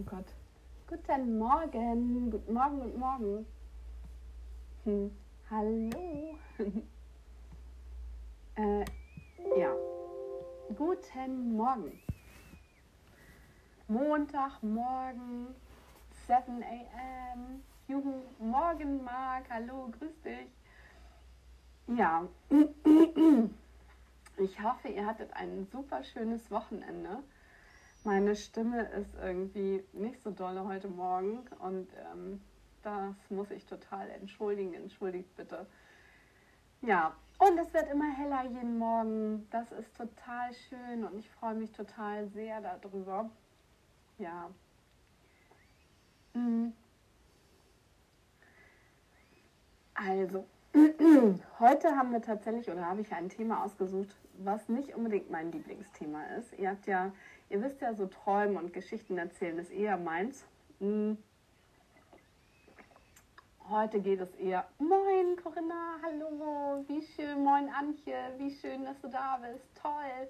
Oh 0.00 0.02
Gott. 0.04 0.24
Guten 0.86 1.36
Morgen. 1.36 2.30
Guten 2.30 2.54
Morgen, 2.54 2.80
guten 2.80 2.98
Morgen. 2.98 3.46
Hm. 4.84 5.10
Hallo. 5.50 6.38
äh, 8.54 8.84
ja. 9.58 9.74
Guten 10.74 11.54
Morgen. 11.54 12.00
Montagmorgen, 13.88 15.48
7 16.26 16.62
a.m. 16.62 17.62
Juhu, 17.86 18.22
morgen 18.38 19.04
Marc, 19.04 19.50
hallo, 19.50 19.90
grüß 19.98 20.22
dich. 20.22 20.48
Ja, 21.88 22.26
ich 24.38 24.62
hoffe, 24.62 24.88
ihr 24.88 25.04
hattet 25.04 25.30
ein 25.34 25.66
super 25.66 26.02
schönes 26.04 26.50
Wochenende. 26.50 27.22
Meine 28.02 28.34
Stimme 28.34 28.82
ist 28.92 29.14
irgendwie 29.22 29.84
nicht 29.92 30.22
so 30.22 30.30
dolle 30.30 30.64
heute 30.64 30.88
Morgen 30.88 31.40
und 31.58 31.88
ähm, 32.12 32.40
das 32.82 33.14
muss 33.28 33.50
ich 33.50 33.66
total 33.66 34.08
entschuldigen. 34.08 34.72
Entschuldigt 34.72 35.36
bitte. 35.36 35.66
Ja, 36.80 37.14
und 37.38 37.58
es 37.58 37.74
wird 37.74 37.90
immer 37.90 38.10
heller 38.10 38.44
jeden 38.44 38.78
Morgen. 38.78 39.46
Das 39.50 39.70
ist 39.72 39.94
total 39.94 40.52
schön 40.54 41.04
und 41.04 41.18
ich 41.18 41.30
freue 41.30 41.54
mich 41.54 41.72
total 41.72 42.26
sehr 42.28 42.62
darüber. 42.62 43.28
Ja. 44.18 44.48
Mhm. 46.32 46.72
Also, 49.94 50.46
heute 51.58 51.96
haben 51.96 52.12
wir 52.12 52.22
tatsächlich 52.22 52.70
oder 52.70 52.86
habe 52.86 53.02
ich 53.02 53.12
ein 53.12 53.28
Thema 53.28 53.62
ausgesucht, 53.62 54.16
was 54.38 54.70
nicht 54.70 54.94
unbedingt 54.94 55.30
mein 55.30 55.52
Lieblingsthema 55.52 56.24
ist. 56.38 56.58
Ihr 56.58 56.70
habt 56.70 56.86
ja, 56.86 57.12
ihr 57.50 57.62
wisst 57.62 57.80
ja, 57.80 57.92
so 57.94 58.06
Träumen 58.06 58.56
und 58.56 58.72
Geschichten 58.72 59.18
erzählen 59.18 59.58
ist 59.58 59.70
eher 59.70 59.98
meins. 59.98 60.44
Hm. 60.78 61.18
Heute 63.68 64.00
geht 64.00 64.20
es 64.20 64.34
eher, 64.36 64.66
moin 64.78 65.36
Corinna, 65.40 65.96
hallo, 66.02 66.84
wie 66.88 67.02
schön, 67.02 67.44
moin 67.44 67.68
Antje, 67.68 68.16
wie 68.38 68.50
schön, 68.50 68.84
dass 68.84 69.00
du 69.00 69.08
da 69.08 69.38
bist, 69.38 69.64
toll, 69.80 70.28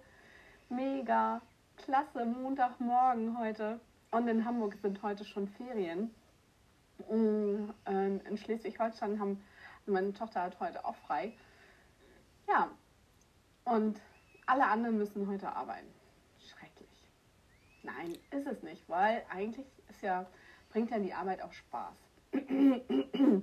mega, 0.68 1.40
klasse, 1.76 2.26
Montagmorgen 2.26 3.38
heute. 3.38 3.80
Und 4.10 4.28
in 4.28 4.44
Hamburg 4.44 4.74
sind 4.82 5.02
heute 5.02 5.24
schon 5.24 5.48
Ferien. 5.48 6.14
Hm, 7.08 7.72
ähm, 7.86 8.20
in 8.28 8.36
Schleswig-Holstein 8.36 9.20
haben 9.20 9.42
meine 9.86 10.12
Tochter 10.12 10.42
hat 10.42 10.60
heute 10.60 10.84
auch 10.84 10.96
frei. 10.96 11.32
Ja, 12.46 12.68
und 13.64 14.00
alle 14.46 14.66
anderen 14.66 14.98
müssen 14.98 15.26
heute 15.26 15.50
arbeiten. 15.54 15.99
Nein, 17.82 18.16
ist 18.30 18.46
es 18.46 18.62
nicht, 18.62 18.88
weil 18.88 19.22
eigentlich 19.30 19.66
ist 19.88 20.02
ja, 20.02 20.26
bringt 20.70 20.90
ja 20.90 20.98
die 20.98 21.12
Arbeit 21.12 21.42
auch 21.42 21.52
Spaß. 21.52 21.94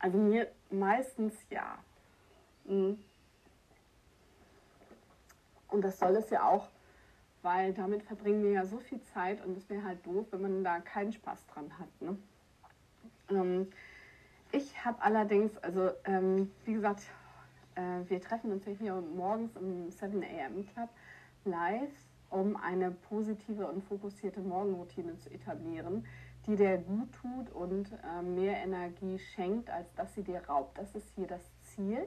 Also 0.00 0.16
mir 0.16 0.50
meistens 0.70 1.34
ja. 1.50 1.78
Mhm. 2.64 2.98
Und 5.68 5.82
das 5.82 5.98
soll 5.98 6.16
es 6.16 6.30
ja 6.30 6.42
auch, 6.42 6.68
weil 7.42 7.72
damit 7.74 8.02
verbringen 8.02 8.42
wir 8.42 8.52
ja 8.52 8.64
so 8.64 8.78
viel 8.78 9.00
Zeit 9.02 9.44
und 9.44 9.56
es 9.56 9.68
wäre 9.68 9.84
halt 9.84 10.04
doof, 10.04 10.26
wenn 10.30 10.42
man 10.42 10.64
da 10.64 10.80
keinen 10.80 11.12
Spaß 11.12 11.46
dran 11.48 11.78
hat. 11.78 11.88
Ne? 12.00 12.18
Ähm, 13.30 13.70
ich 14.52 14.84
habe 14.84 15.00
allerdings, 15.02 15.56
also 15.58 15.90
ähm, 16.04 16.50
wie 16.64 16.72
gesagt, 16.72 17.02
äh, 17.76 18.08
wir 18.08 18.20
treffen 18.20 18.50
uns 18.50 18.64
hier 18.64 18.94
morgens 19.00 19.54
im 19.56 19.90
7 19.90 20.22
a.m. 20.22 20.66
Club 20.72 20.88
live, 21.44 21.90
um 22.30 22.56
eine 22.56 22.90
positive 22.90 23.66
und 23.66 23.82
fokussierte 23.84 24.40
Morgenroutine 24.40 25.16
zu 25.18 25.30
etablieren, 25.30 26.06
die 26.46 26.56
dir 26.56 26.78
gut 26.78 27.12
tut 27.12 27.50
und 27.50 27.92
äh, 27.92 28.22
mehr 28.22 28.56
Energie 28.56 29.18
schenkt, 29.18 29.68
als 29.68 29.92
dass 29.94 30.14
sie 30.14 30.22
dir 30.22 30.42
raubt. 30.48 30.78
Das 30.78 30.94
ist 30.94 31.10
hier 31.14 31.26
das 31.26 31.42
Ziel. 31.60 32.06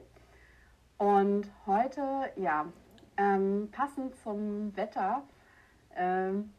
Und 0.98 1.50
heute, 1.66 2.02
ja, 2.36 2.66
ähm, 3.16 3.68
passend 3.70 4.16
zum 4.16 4.76
Wetter, 4.76 5.22
ähm, 5.96 6.52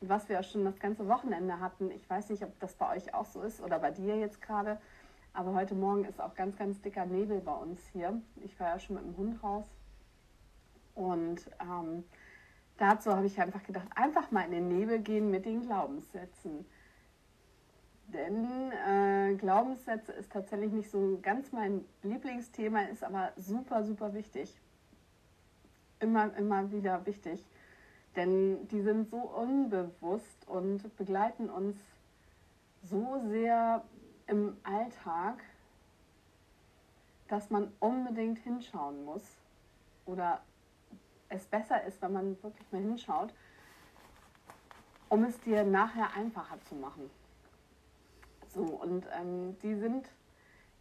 was 0.00 0.28
wir 0.28 0.36
ja 0.36 0.42
schon 0.42 0.64
das 0.64 0.78
ganze 0.78 1.06
Wochenende 1.06 1.60
hatten, 1.60 1.90
ich 1.90 2.08
weiß 2.08 2.30
nicht, 2.30 2.42
ob 2.42 2.58
das 2.58 2.74
bei 2.74 2.96
euch 2.96 3.12
auch 3.14 3.26
so 3.26 3.42
ist 3.42 3.60
oder 3.60 3.78
bei 3.78 3.90
dir 3.90 4.16
jetzt 4.16 4.40
gerade, 4.40 4.78
aber 5.32 5.54
heute 5.54 5.74
Morgen 5.74 6.04
ist 6.04 6.20
auch 6.20 6.34
ganz, 6.34 6.56
ganz 6.56 6.80
dicker 6.80 7.06
Nebel 7.06 7.40
bei 7.40 7.52
uns 7.52 7.80
hier. 7.92 8.20
Ich 8.42 8.58
war 8.58 8.68
ja 8.68 8.78
schon 8.78 8.96
mit 8.96 9.04
dem 9.04 9.16
Hund 9.16 9.42
raus. 9.42 9.66
Und 10.94 11.48
ähm, 11.60 12.04
dazu 12.80 13.14
habe 13.14 13.26
ich 13.26 13.40
einfach 13.40 13.62
gedacht, 13.62 13.86
einfach 13.94 14.30
mal 14.30 14.44
in 14.44 14.52
den 14.52 14.68
Nebel 14.68 15.00
gehen 15.00 15.30
mit 15.30 15.44
den 15.44 15.62
Glaubenssätzen. 15.62 16.64
Denn 18.08 18.72
äh, 18.72 19.34
Glaubenssätze 19.36 20.12
ist 20.12 20.32
tatsächlich 20.32 20.72
nicht 20.72 20.90
so 20.90 21.18
ganz 21.22 21.52
mein 21.52 21.84
Lieblingsthema, 22.02 22.82
ist 22.82 23.04
aber 23.04 23.32
super, 23.36 23.84
super 23.84 24.14
wichtig. 24.14 24.52
Immer, 26.00 26.34
immer 26.36 26.72
wieder 26.72 27.06
wichtig. 27.06 27.44
Denn 28.16 28.66
die 28.68 28.80
sind 28.80 29.08
so 29.08 29.18
unbewusst 29.18 30.48
und 30.48 30.96
begleiten 30.96 31.48
uns 31.48 31.76
so 32.82 33.22
sehr 33.28 33.84
im 34.26 34.56
Alltag, 34.64 35.44
dass 37.28 37.50
man 37.50 37.70
unbedingt 37.78 38.38
hinschauen 38.38 39.04
muss 39.04 39.22
oder 40.06 40.40
es 41.30 41.46
besser 41.46 41.82
ist, 41.84 42.02
wenn 42.02 42.12
man 42.12 42.42
wirklich 42.42 42.70
mal 42.70 42.82
hinschaut, 42.82 43.32
um 45.08 45.24
es 45.24 45.40
dir 45.40 45.64
nachher 45.64 46.12
einfacher 46.14 46.60
zu 46.68 46.74
machen. 46.74 47.10
So, 48.48 48.62
und 48.62 49.06
ähm, 49.18 49.56
die 49.60 49.74
sind 49.76 50.08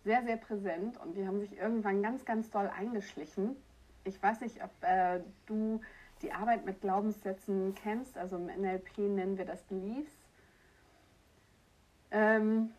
sehr, 0.04 0.24
sehr 0.24 0.38
präsent 0.38 0.98
und 0.98 1.16
die 1.16 1.26
haben 1.26 1.40
sich 1.40 1.58
irgendwann 1.58 2.02
ganz, 2.02 2.26
ganz 2.26 2.50
doll 2.50 2.68
eingeschlichen. 2.68 3.56
Ich 4.04 4.22
weiß 4.22 4.42
nicht, 4.42 4.64
ob 4.64 4.72
äh, 4.82 5.22
du 5.46 5.82
die 6.22 6.32
Arbeit 6.32 6.66
mit 6.66 6.82
Glaubenssätzen 6.82 7.76
kennst, 7.76 8.18
also 8.18 8.38
im 8.38 8.48
NLP 8.48 8.98
nennen 8.98 9.38
wir 9.38 9.46
das 9.46 9.62
Beliefs. 9.64 10.12
Ähm, 12.12 12.72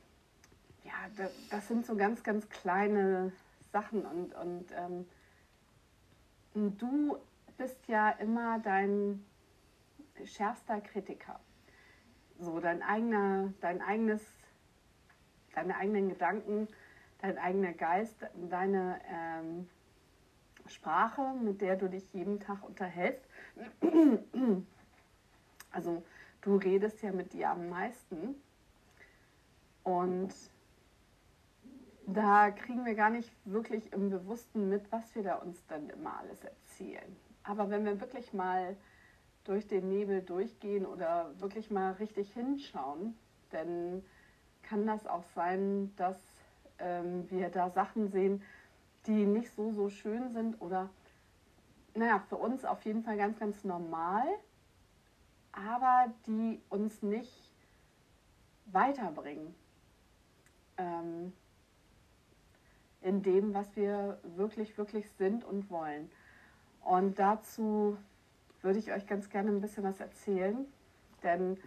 ja, 0.85 1.27
das 1.51 1.69
sind 1.69 1.87
so 1.87 1.95
ganz, 1.95 2.23
ganz 2.25 2.49
kleine 2.49 3.33
Sachen 3.73 4.05
und, 4.05 4.35
und 4.35 4.67
ähm, 4.77 5.07
du 6.79 7.17
bist 7.61 7.89
ja 7.89 8.09
immer 8.09 8.59
dein 8.59 9.23
schärfster 10.25 10.81
Kritiker. 10.81 11.39
So, 12.39 12.59
dein 12.59 12.83
eigener, 12.83 13.53
dein 13.61 13.83
eigenes, 13.83 14.23
deine 15.55 15.77
eigenen 15.77 16.09
Gedanken, 16.09 16.69
dein 17.19 17.37
eigener 17.37 17.75
Geist, 17.75 18.17
deine 18.49 18.99
ähm, 19.07 19.69
Sprache, 20.69 21.35
mit 21.35 21.61
der 21.61 21.77
du 21.77 21.91
dich 21.91 22.11
jeden 22.15 22.41
Tag 22.41 22.65
unterhältst. 22.65 23.29
Also 25.73 26.03
du 26.41 26.57
redest 26.57 27.01
ja 27.01 27.13
mit 27.13 27.33
dir 27.33 27.51
am 27.51 27.69
meisten. 27.69 28.35
Und 29.85 30.35
da 32.07 32.51
kriegen 32.51 32.85
wir 32.85 32.97
gar 32.97 33.11
nicht 33.11 33.31
wirklich 33.45 33.93
im 33.93 34.11
Bewussten 34.11 34.69
mit, 34.69 34.91
was 34.91 35.15
wir 35.15 35.23
da 35.23 35.37
uns 35.37 35.65
dann 35.69 35.89
immer 35.91 36.19
alles 36.19 36.43
erzählen. 36.43 37.17
Aber 37.43 37.71
wenn 37.71 37.85
wir 37.85 38.01
wirklich 38.01 38.33
mal 38.33 38.77
durch 39.45 39.67
den 39.67 39.89
Nebel 39.89 40.23
durchgehen 40.23 40.87
oder 40.87 41.31
wirklich 41.41 41.71
mal 41.71 41.93
richtig 41.93 42.33
hinschauen, 42.33 43.17
dann 43.51 44.05
kann 44.63 44.87
das 44.87 45.07
auch 45.07 45.25
sein, 45.35 45.93
dass 45.97 46.19
ähm, 46.79 47.29
wir 47.31 47.49
da 47.49 47.71
Sachen 47.71 48.11
sehen, 48.11 48.43
die 49.07 49.27
nicht 49.27 49.51
so, 49.55 49.73
so 49.73 49.89
schön 49.89 50.33
sind 50.33 50.61
oder, 50.61 50.91
naja, 51.95 52.23
für 52.29 52.37
uns 52.37 52.65
auf 52.65 52.85
jeden 52.85 53.03
Fall 53.03 53.17
ganz, 53.17 53.39
ganz 53.39 53.65
normal, 53.65 54.27
aber 55.53 56.13
die 56.27 56.61
uns 56.69 57.03
nicht 57.03 57.51
weiterbringen. 58.67 59.55
Ähm, 60.77 61.33
in 63.03 63.23
dem, 63.23 63.55
was 63.55 63.75
wir 63.77 64.21
wirklich, 64.37 64.77
wirklich 64.77 65.11
sind 65.13 65.45
und 65.45 65.71
wollen. 65.71 66.11
Und 66.83 67.19
dazu 67.19 67.97
würde 68.63 68.79
ich 68.79 68.93
euch 68.93 69.07
ganz 69.07 69.31
gerne 69.31 69.51
ein 69.51 69.61
bisschen 69.61 69.85
was 69.85 70.01
erzählen, 70.01 70.67
denn 71.23 71.59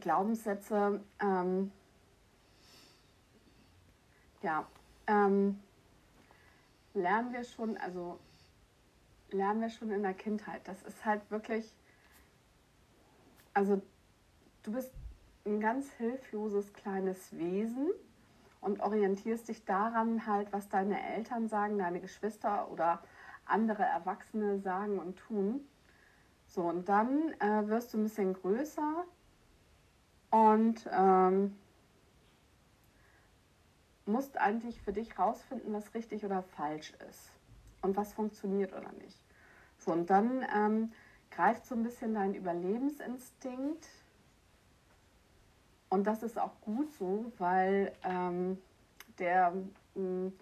Glaubenssätze, 0.00 1.00
ähm, 1.20 1.70
ja, 4.42 4.66
ähm, 5.06 5.60
lernen 6.94 7.32
wir 7.32 7.44
schon, 7.44 7.76
also 7.76 8.18
lernen 9.30 9.60
wir 9.60 9.70
schon 9.70 9.90
in 9.90 10.02
der 10.02 10.14
Kindheit. 10.14 10.66
Das 10.66 10.82
ist 10.82 11.04
halt 11.04 11.30
wirklich, 11.30 11.72
also 13.54 13.80
du 14.62 14.72
bist 14.72 14.92
ein 15.44 15.60
ganz 15.60 15.90
hilfloses 15.92 16.72
kleines 16.72 17.36
Wesen 17.36 17.90
und 18.62 18.80
orientierst 18.80 19.48
dich 19.48 19.64
daran 19.66 20.26
halt, 20.26 20.52
was 20.52 20.68
deine 20.70 20.98
Eltern 21.14 21.48
sagen, 21.48 21.78
deine 21.78 22.00
Geschwister 22.00 22.70
oder 22.70 23.02
andere 23.44 23.82
Erwachsene 23.82 24.60
sagen 24.60 24.98
und 24.98 25.16
tun. 25.18 25.60
So, 26.46 26.62
und 26.62 26.88
dann 26.88 27.34
äh, 27.40 27.68
wirst 27.68 27.92
du 27.92 27.98
ein 27.98 28.04
bisschen 28.04 28.32
größer 28.34 29.04
und 30.30 30.88
ähm, 30.90 31.56
musst 34.06 34.38
eigentlich 34.38 34.80
für 34.80 34.92
dich 34.92 35.18
rausfinden, 35.18 35.72
was 35.72 35.94
richtig 35.94 36.24
oder 36.24 36.42
falsch 36.42 36.92
ist 37.10 37.32
und 37.82 37.96
was 37.96 38.12
funktioniert 38.12 38.72
oder 38.72 38.92
nicht. 38.92 39.18
So, 39.78 39.92
und 39.92 40.08
dann 40.08 40.46
ähm, 40.54 40.92
greift 41.30 41.66
so 41.66 41.74
ein 41.74 41.82
bisschen 41.82 42.14
dein 42.14 42.34
Überlebensinstinkt. 42.34 43.88
Und 45.92 46.06
das 46.06 46.22
ist 46.22 46.38
auch 46.38 46.58
gut 46.62 46.90
so, 46.94 47.30
weil 47.36 47.92
ähm, 48.02 48.56
der, 49.18 49.50
mh, 49.50 49.62
hm, 49.94 50.32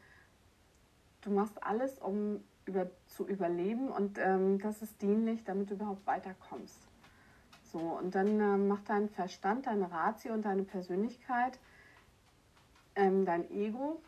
du 1.23 1.31
machst 1.32 1.61
alles, 1.64 1.99
um 1.99 2.41
über, 2.67 2.87
zu 3.08 3.26
überleben 3.26 3.88
und 3.88 4.17
ähm, 4.19 4.61
das 4.61 4.81
ist 4.81 5.02
dienlich, 5.02 5.43
damit 5.43 5.70
du 5.70 5.75
überhaupt 5.75 6.06
weiterkommst. 6.06 6.79
So, 7.64 7.81
und 7.81 8.14
dann 8.14 8.38
äh, 8.38 8.56
macht 8.58 8.91
dein 8.91 9.08
Verstand, 9.08 9.67
deine 9.67 9.91
Ratio 9.91 10.35
und 10.35 10.44
deine 10.44 10.62
Persönlichkeit, 10.62 11.58
ähm, 12.94 13.25
dein 13.25 13.50
Ego, 13.50 14.00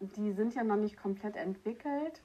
die 0.00 0.32
sind 0.32 0.54
ja 0.54 0.64
noch 0.64 0.76
nicht 0.76 0.96
komplett 0.96 1.36
entwickelt. 1.36 2.22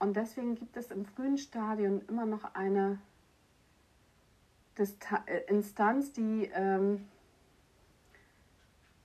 Und 0.00 0.16
deswegen 0.16 0.56
gibt 0.56 0.76
es 0.76 0.90
im 0.90 1.06
frühen 1.06 1.38
Stadium 1.38 2.00
immer 2.08 2.26
noch 2.26 2.56
eine 2.56 2.98
Dista 4.78 5.22
äh, 5.26 5.42
Instanz, 5.48 6.12
die 6.12 6.50
ähm, 6.54 7.08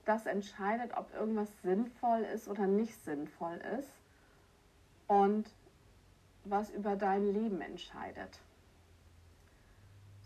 das 0.04 0.26
entscheidet, 0.26 0.96
ob 0.96 1.12
irgendwas 1.14 1.50
sinnvoll 1.62 2.22
ist 2.34 2.48
oder 2.48 2.66
nicht 2.66 3.04
sinnvoll 3.04 3.60
ist 3.78 3.90
und 5.06 5.50
was 6.44 6.70
über 6.70 6.96
dein 6.96 7.26
Leben 7.26 7.60
entscheidet. 7.60 8.40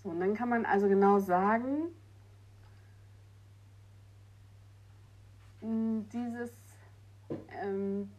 So, 0.02 0.10
und 0.10 0.20
dann 0.20 0.34
kann 0.34 0.48
man 0.48 0.66
also 0.66 0.88
genau 0.88 1.18
sagen, 1.18 1.94
hm, 5.60 6.08
dieses 6.12 6.50
ähm, 7.62 8.10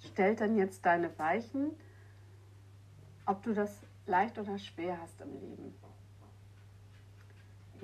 stellt 0.00 0.40
dann 0.40 0.56
jetzt 0.56 0.84
deine 0.84 1.16
Weichen, 1.18 1.70
ob 3.26 3.42
du 3.42 3.52
das 3.54 3.76
leicht 4.06 4.38
oder 4.38 4.58
schwer 4.58 5.00
hast 5.00 5.20
im 5.20 5.32
Leben. 5.40 5.83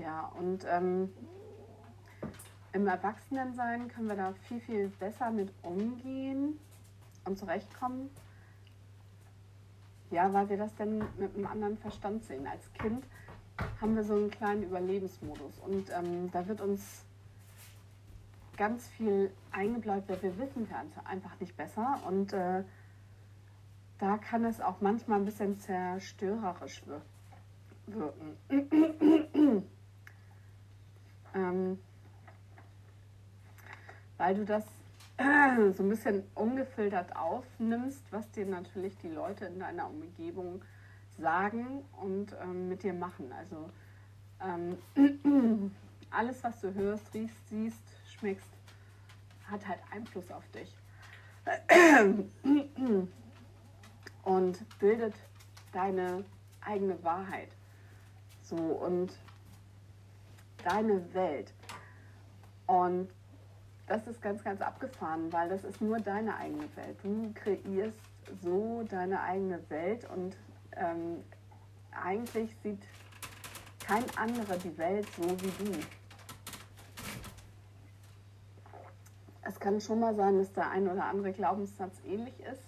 Ja, 0.01 0.33
und 0.39 0.65
ähm, 0.69 1.13
im 2.73 2.87
Erwachsenensein 2.87 3.89
können 3.89 4.09
wir 4.09 4.17
da 4.17 4.33
viel, 4.49 4.61
viel 4.61 4.89
besser 4.89 5.31
mit 5.31 5.53
umgehen 5.63 6.59
und 7.27 7.39
zurechtkommen. 7.39 8.09
Ja, 10.11 10.33
weil 10.33 10.49
wir 10.49 10.57
das 10.57 10.75
dann 10.77 10.99
mit 11.19 11.37
einem 11.37 11.47
anderen 11.47 11.77
Verstand 11.79 12.25
sehen. 12.25 12.47
Als 12.47 12.73
Kind 12.75 13.05
haben 13.81 13.95
wir 13.95 14.05
so 14.05 14.15
einen 14.15 14.31
kleinen 14.31 14.63
Überlebensmodus 14.63 15.59
und 15.67 15.91
ähm, 15.91 16.31
da 16.33 16.49
wird 16.49 16.63
uns 16.63 17.05
ganz 18.57 18.89
viel 18.89 19.31
eingebläut, 19.53 20.05
weil 20.09 20.23
wir 20.23 20.39
wissen 20.39 20.69
wir 20.69 20.77
einfach 21.05 21.39
nicht 21.41 21.57
besser 21.57 22.01
und 22.07 22.33
äh, 22.33 22.65
da 23.99 24.17
kann 24.17 24.47
es 24.47 24.61
auch 24.63 24.81
manchmal 24.81 25.19
ein 25.19 25.27
bisschen 25.27 25.61
zerstörerisch 25.61 26.83
wirken. 27.87 28.37
Ähm, 31.35 31.79
weil 34.19 34.35
du 34.35 34.45
das 34.45 34.65
so 35.77 35.83
ein 35.83 35.89
bisschen 35.89 36.25
ungefiltert 36.35 37.15
aufnimmst, 37.17 38.03
was 38.11 38.31
dir 38.31 38.47
natürlich 38.47 38.97
die 38.99 39.09
Leute 39.09 39.47
in 39.47 39.59
deiner 39.59 39.89
Umgebung 39.89 40.63
sagen 41.19 41.85
und 42.01 42.35
ähm, 42.43 42.69
mit 42.69 42.83
dir 42.83 42.95
machen. 42.95 43.33
Also 43.33 43.71
ähm, 44.43 44.79
alles, 46.11 46.43
was 46.43 46.61
du 46.61 46.73
hörst, 46.75 47.13
riechst, 47.15 47.49
siehst, 47.49 47.83
schmeckst, 48.07 48.51
hat 49.47 49.67
halt 49.67 49.81
Einfluss 49.91 50.31
auf 50.31 50.45
dich. 50.51 50.75
Und 54.23 54.79
bildet 54.79 55.15
deine 55.73 56.25
eigene 56.61 57.03
Wahrheit. 57.03 57.49
So 58.43 58.57
und 58.57 59.13
deine 60.65 61.15
Welt. 61.15 61.53
Und 62.67 63.11
das 63.87 64.07
ist 64.07 64.23
ganz, 64.23 64.45
ganz 64.45 64.61
abgefahren, 64.61 65.33
weil 65.33 65.49
das 65.49 65.65
ist 65.65 65.81
nur 65.81 65.99
deine 65.99 66.37
eigene 66.37 66.69
Welt. 66.77 66.97
Du 67.03 67.33
kreierst 67.35 67.99
so 68.43 68.85
deine 68.89 69.21
eigene 69.21 69.69
Welt 69.69 70.09
und 70.15 70.37
ähm, 70.77 71.25
eigentlich 71.91 72.55
sieht 72.63 72.83
kein 73.85 74.05
anderer 74.17 74.57
die 74.57 74.77
Welt 74.79 75.07
so 75.17 75.25
wie 75.25 75.65
du. 75.65 75.79
Es 79.43 79.59
kann 79.59 79.81
schon 79.81 79.99
mal 79.99 80.15
sein, 80.15 80.39
dass 80.39 80.53
der 80.53 80.71
ein 80.71 80.87
oder 80.89 81.07
andere 81.07 81.33
Glaubenssatz 81.33 82.01
ähnlich 82.07 82.39
ist, 82.41 82.63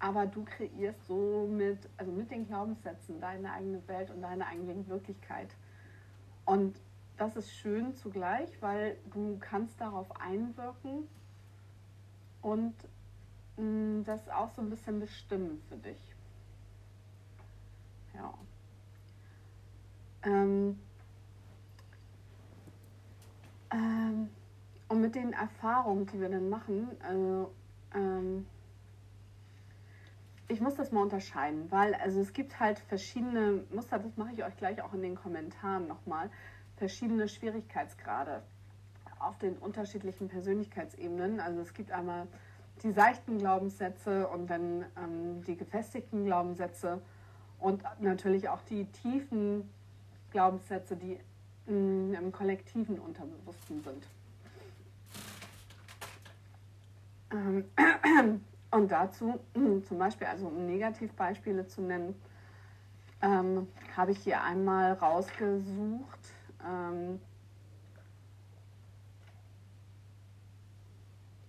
aber 0.00 0.26
du 0.26 0.44
kreierst 0.44 1.06
so 1.06 1.46
mit, 1.48 1.78
also 1.96 2.10
mit 2.10 2.28
den 2.32 2.48
Glaubenssätzen 2.48 3.20
deine 3.20 3.52
eigene 3.52 3.86
Welt 3.86 4.10
und 4.10 4.22
deine 4.22 4.44
eigene 4.44 4.88
Wirklichkeit. 4.88 5.54
Und 6.52 6.78
das 7.16 7.34
ist 7.36 7.50
schön 7.50 7.94
zugleich, 7.94 8.60
weil 8.60 8.98
du 9.10 9.38
kannst 9.40 9.80
darauf 9.80 10.20
einwirken 10.20 11.08
und 12.42 12.74
mh, 13.56 13.62
mm, 13.62 14.04
das 14.04 14.28
auch 14.28 14.50
so 14.50 14.60
ein 14.60 14.68
bisschen 14.68 15.00
bestimmen 15.00 15.62
für 15.70 15.76
dich. 15.76 16.14
Ja. 18.14 18.34
Ähm, 20.24 20.78
ähm, 23.72 24.28
und 24.88 25.00
mit 25.00 25.14
den 25.14 25.32
Erfahrungen, 25.32 26.04
die 26.04 26.20
wir 26.20 26.28
dann 26.28 26.50
machen, 26.50 26.88
also, 27.02 27.50
ähm, 27.94 28.44
ich 30.52 30.60
muss 30.60 30.74
das 30.74 30.92
mal 30.92 31.02
unterscheiden, 31.02 31.70
weil 31.70 31.94
also 31.94 32.20
es 32.20 32.32
gibt 32.34 32.60
halt 32.60 32.78
verschiedene 32.78 33.64
Muster, 33.70 33.98
das 33.98 34.16
mache 34.16 34.32
ich 34.34 34.44
euch 34.44 34.56
gleich 34.56 34.82
auch 34.82 34.92
in 34.92 35.00
den 35.00 35.14
Kommentaren 35.14 35.88
nochmal 35.88 36.30
verschiedene 36.76 37.26
Schwierigkeitsgrade 37.26 38.42
auf 39.18 39.38
den 39.38 39.56
unterschiedlichen 39.56 40.28
Persönlichkeitsebenen. 40.28 41.40
Also 41.40 41.60
es 41.60 41.72
gibt 41.72 41.90
einmal 41.90 42.26
die 42.82 42.92
seichten 42.92 43.38
Glaubenssätze 43.38 44.28
und 44.28 44.50
dann 44.50 44.84
ähm, 44.96 45.42
die 45.44 45.56
gefestigten 45.56 46.26
Glaubenssätze 46.26 47.00
und 47.58 47.82
natürlich 48.00 48.48
auch 48.48 48.60
die 48.62 48.84
tiefen 48.86 49.70
Glaubenssätze, 50.32 50.96
die 50.96 51.18
mh, 51.66 52.18
im 52.18 52.32
kollektiven 52.32 52.98
Unterbewussten 52.98 53.82
sind. 53.82 54.06
Ähm, 57.32 58.40
und 58.72 58.90
dazu 58.90 59.38
zum 59.54 59.98
Beispiel, 59.98 60.26
also 60.26 60.48
um 60.48 60.66
Negativbeispiele 60.66 61.66
zu 61.66 61.82
nennen, 61.82 62.20
ähm, 63.20 63.68
habe 63.96 64.10
ich 64.10 64.18
hier 64.18 64.42
einmal 64.42 64.94
rausgesucht, 64.94 66.18
ähm, 66.66 67.20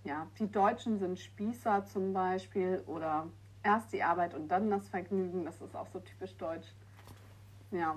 ja, 0.04 0.28
die 0.38 0.52
Deutschen 0.52 1.00
sind 1.00 1.18
Spießer 1.18 1.86
zum 1.86 2.14
Beispiel 2.14 2.84
oder 2.88 3.28
erst 3.64 3.94
die 3.94 4.04
Arbeit 4.04 4.34
und 4.34 4.50
dann 4.50 4.70
das 4.70 4.90
Vergnügen, 4.90 5.46
das 5.46 5.62
ist 5.62 5.76
auch 5.76 5.88
so 5.88 6.00
typisch 6.00 6.36
deutsch. 6.36 6.68
Ja. 7.72 7.96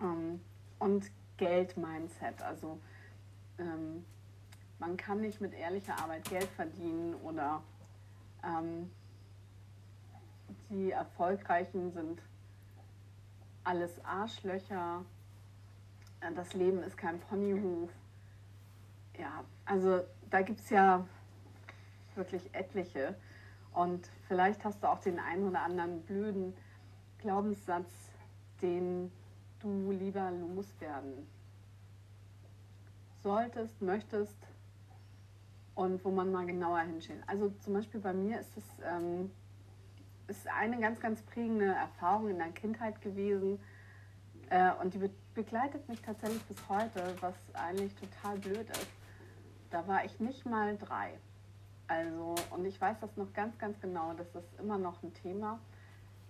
Ähm, 0.00 0.40
und 0.78 1.10
Geld-Mindset, 1.38 2.40
also 2.42 2.78
ähm, 3.58 4.04
man 4.78 4.96
kann 4.96 5.20
nicht 5.20 5.40
mit 5.40 5.54
ehrlicher 5.54 5.98
Arbeit 6.00 6.28
Geld 6.30 6.48
verdienen 6.54 7.16
oder 7.16 7.62
ähm, 8.44 8.90
die 10.70 10.90
Erfolgreichen 10.90 11.92
sind 11.92 12.20
alles 13.64 14.04
Arschlöcher 14.04 15.04
äh, 16.20 16.32
das 16.34 16.54
Leben 16.54 16.82
ist 16.82 16.96
kein 16.96 17.20
Ponyhof. 17.20 17.90
Ja, 19.18 19.44
also 19.64 20.00
da 20.30 20.42
gibt 20.42 20.60
es 20.60 20.70
ja 20.70 21.06
wirklich 22.14 22.54
etliche. 22.54 23.14
Und 23.72 24.08
vielleicht 24.26 24.64
hast 24.64 24.82
du 24.82 24.88
auch 24.88 25.00
den 25.00 25.18
einen 25.18 25.48
oder 25.48 25.62
anderen 25.62 26.02
blöden 26.02 26.54
Glaubenssatz, 27.18 27.92
den 28.62 29.12
du 29.60 29.92
lieber 29.92 30.30
loswerden 30.30 31.26
solltest, 33.22 33.82
möchtest 33.82 34.36
und 35.78 36.04
wo 36.04 36.10
man 36.10 36.32
mal 36.32 36.44
genauer 36.44 36.80
hinschaut. 36.80 37.18
Also 37.28 37.50
zum 37.60 37.74
Beispiel 37.74 38.00
bei 38.00 38.12
mir 38.12 38.40
ist 38.40 38.56
es 38.56 38.64
ähm, 38.84 39.30
ist 40.26 40.48
eine 40.48 40.80
ganz, 40.80 40.98
ganz 40.98 41.22
prägende 41.22 41.66
Erfahrung 41.66 42.30
in 42.30 42.38
der 42.38 42.48
Kindheit 42.48 43.00
gewesen 43.00 43.60
äh, 44.50 44.72
und 44.82 44.92
die 44.92 45.08
begleitet 45.34 45.88
mich 45.88 46.02
tatsächlich 46.02 46.42
bis 46.46 46.56
heute, 46.68 47.14
was 47.20 47.34
eigentlich 47.54 47.94
total 47.94 48.38
blöd 48.38 48.68
ist. 48.70 48.88
Da 49.70 49.86
war 49.86 50.04
ich 50.04 50.18
nicht 50.18 50.44
mal 50.44 50.76
drei. 50.76 51.12
Also, 51.86 52.34
und 52.50 52.66
ich 52.66 52.80
weiß 52.80 52.96
das 53.00 53.16
noch 53.16 53.32
ganz, 53.32 53.56
ganz 53.58 53.80
genau, 53.80 54.14
das 54.14 54.26
ist 54.34 54.58
immer 54.58 54.78
noch 54.78 55.00
ein 55.04 55.14
Thema. 55.14 55.60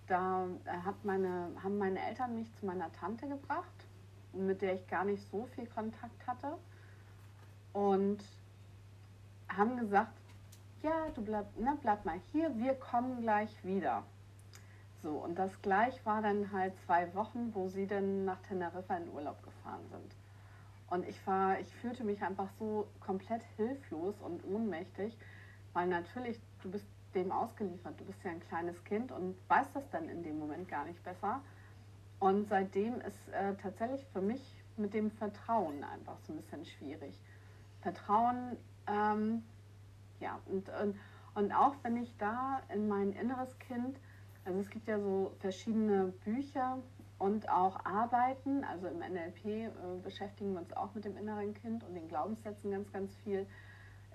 da 0.05 0.45
äh, 0.65 0.77
hat 0.85 1.03
meine, 1.03 1.49
haben 1.63 1.79
meine 1.79 1.99
Eltern 2.07 2.35
mich 2.35 2.53
zu 2.53 2.67
meiner 2.67 2.91
Tante 2.91 3.27
gebracht, 3.27 3.87
mit 4.31 4.61
der 4.61 4.75
ich 4.75 4.87
gar 4.87 5.05
nicht 5.05 5.27
so 5.31 5.47
viel 5.55 5.65
Kontakt 5.65 6.27
hatte. 6.27 6.55
Und 7.73 8.23
haben 9.55 9.77
gesagt, 9.77 10.13
ja, 10.81 11.09
du 11.15 11.21
bleib, 11.23 11.57
ne, 11.57 11.77
bleib 11.81 12.05
mal 12.05 12.19
hier, 12.31 12.57
wir 12.57 12.73
kommen 12.75 13.21
gleich 13.21 13.51
wieder. 13.63 14.03
So, 15.01 15.11
und 15.11 15.35
das 15.35 15.51
gleich 15.61 16.05
war 16.05 16.21
dann 16.21 16.51
halt 16.51 16.73
zwei 16.85 17.13
Wochen, 17.15 17.51
wo 17.53 17.69
sie 17.69 17.87
dann 17.87 18.25
nach 18.25 18.41
Teneriffa 18.41 18.97
in 18.97 19.09
Urlaub 19.09 19.41
gefahren 19.43 19.85
sind. 19.91 20.15
Und 20.89 21.07
ich 21.07 21.25
war, 21.27 21.59
ich 21.59 21.73
fühlte 21.75 22.03
mich 22.03 22.21
einfach 22.21 22.49
so 22.57 22.87
komplett 22.99 23.43
hilflos 23.55 24.15
und 24.21 24.43
ohnmächtig, 24.45 25.17
weil 25.73 25.87
natürlich, 25.87 26.39
du 26.63 26.71
bist 26.71 26.85
dem 27.15 27.31
ausgeliefert. 27.31 27.99
Du 27.99 28.05
bist 28.05 28.23
ja 28.23 28.31
ein 28.31 28.39
kleines 28.39 28.83
Kind 28.83 29.11
und 29.11 29.35
weißt 29.47 29.75
das 29.75 29.89
dann 29.89 30.09
in 30.09 30.23
dem 30.23 30.39
Moment 30.39 30.67
gar 30.67 30.85
nicht 30.85 31.03
besser. 31.03 31.41
Und 32.19 32.47
seitdem 32.49 32.99
ist 33.01 33.29
äh, 33.29 33.55
tatsächlich 33.55 34.05
für 34.11 34.21
mich 34.21 34.41
mit 34.77 34.93
dem 34.93 35.11
Vertrauen 35.11 35.83
einfach 35.83 36.17
so 36.25 36.33
ein 36.33 36.37
bisschen 36.37 36.65
schwierig. 36.65 37.17
Vertrauen, 37.81 38.57
ähm, 38.89 39.43
ja, 40.19 40.39
und, 40.47 40.67
und, 40.81 40.95
und 41.35 41.51
auch 41.53 41.75
wenn 41.83 41.97
ich 41.97 42.15
da 42.17 42.61
in 42.73 42.87
mein 42.87 43.13
inneres 43.13 43.57
Kind, 43.59 43.97
also 44.45 44.59
es 44.59 44.69
gibt 44.69 44.87
ja 44.87 44.99
so 44.99 45.31
verschiedene 45.39 46.13
Bücher 46.25 46.79
und 47.19 47.49
auch 47.49 47.85
Arbeiten, 47.85 48.63
also 48.63 48.87
im 48.87 48.99
NLP 48.99 49.45
äh, 49.45 49.69
beschäftigen 50.01 50.53
wir 50.53 50.61
uns 50.61 50.73
auch 50.73 50.93
mit 50.95 51.05
dem 51.05 51.17
inneren 51.17 51.53
Kind 51.53 51.83
und 51.83 51.93
den 51.93 52.07
Glaubenssätzen 52.07 52.71
ganz, 52.71 52.91
ganz 52.91 53.15
viel. 53.17 53.45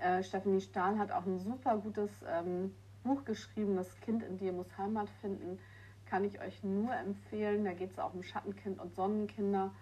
Äh, 0.01 0.23
Stephanie 0.23 0.61
Stahl 0.61 0.99
hat 0.99 1.13
auch 1.13 1.25
ein 1.27 1.39
super 1.39 1.77
gutes 1.79 2.11
ähm, 2.27 2.75
Buch 3.05 3.25
geschrieben, 3.25 3.77
Das 3.77 4.01
Kind 4.01 4.23
in 4.23 4.39
dir 4.39 4.53
muss 4.53 4.77
Heimat 4.79 5.11
finden. 5.21 5.59
Kann 6.07 6.25
ich 6.25 6.41
euch 6.41 6.65
nur 6.65 6.95
empfehlen. 6.95 7.65
Da 7.65 7.75
geht 7.75 7.93
es 7.93 7.99
auch 7.99 8.15
um 8.15 8.23
Schattenkind 8.23 8.81
und 8.81 8.95
Sonnenkinder, 8.95 9.73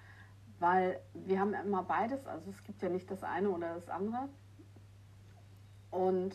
weil 0.58 1.00
wir 1.14 1.38
haben 1.38 1.54
immer 1.54 1.84
beides. 1.84 2.26
Also 2.26 2.50
es 2.50 2.62
gibt 2.64 2.82
ja 2.82 2.88
nicht 2.88 3.10
das 3.10 3.22
eine 3.22 3.50
oder 3.50 3.74
das 3.74 3.88
andere. 3.88 4.28
Und 5.92 6.34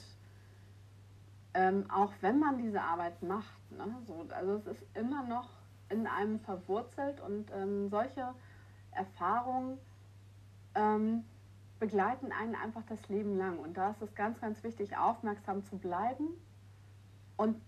ähm, 1.53 1.89
auch 1.89 2.13
wenn 2.21 2.39
man 2.39 2.59
diese 2.59 2.81
Arbeit 2.81 3.21
macht, 3.23 3.71
ne, 3.71 3.83
so, 4.05 4.25
also 4.29 4.53
es 4.53 4.67
ist 4.67 4.85
immer 4.95 5.23
noch 5.23 5.49
in 5.89 6.05
einem 6.05 6.39
verwurzelt 6.39 7.19
und 7.19 7.51
ähm, 7.51 7.89
solche 7.89 8.33
Erfahrungen 8.91 9.79
ähm, 10.75 11.23
begleiten 11.79 12.31
einen 12.31 12.55
einfach 12.55 12.83
das 12.87 13.09
Leben 13.09 13.37
lang. 13.37 13.57
Und 13.57 13.75
da 13.75 13.91
ist 13.91 14.01
es 14.01 14.13
ganz, 14.13 14.39
ganz 14.39 14.63
wichtig, 14.63 14.95
aufmerksam 14.95 15.63
zu 15.65 15.77
bleiben 15.77 16.27
und 17.35 17.59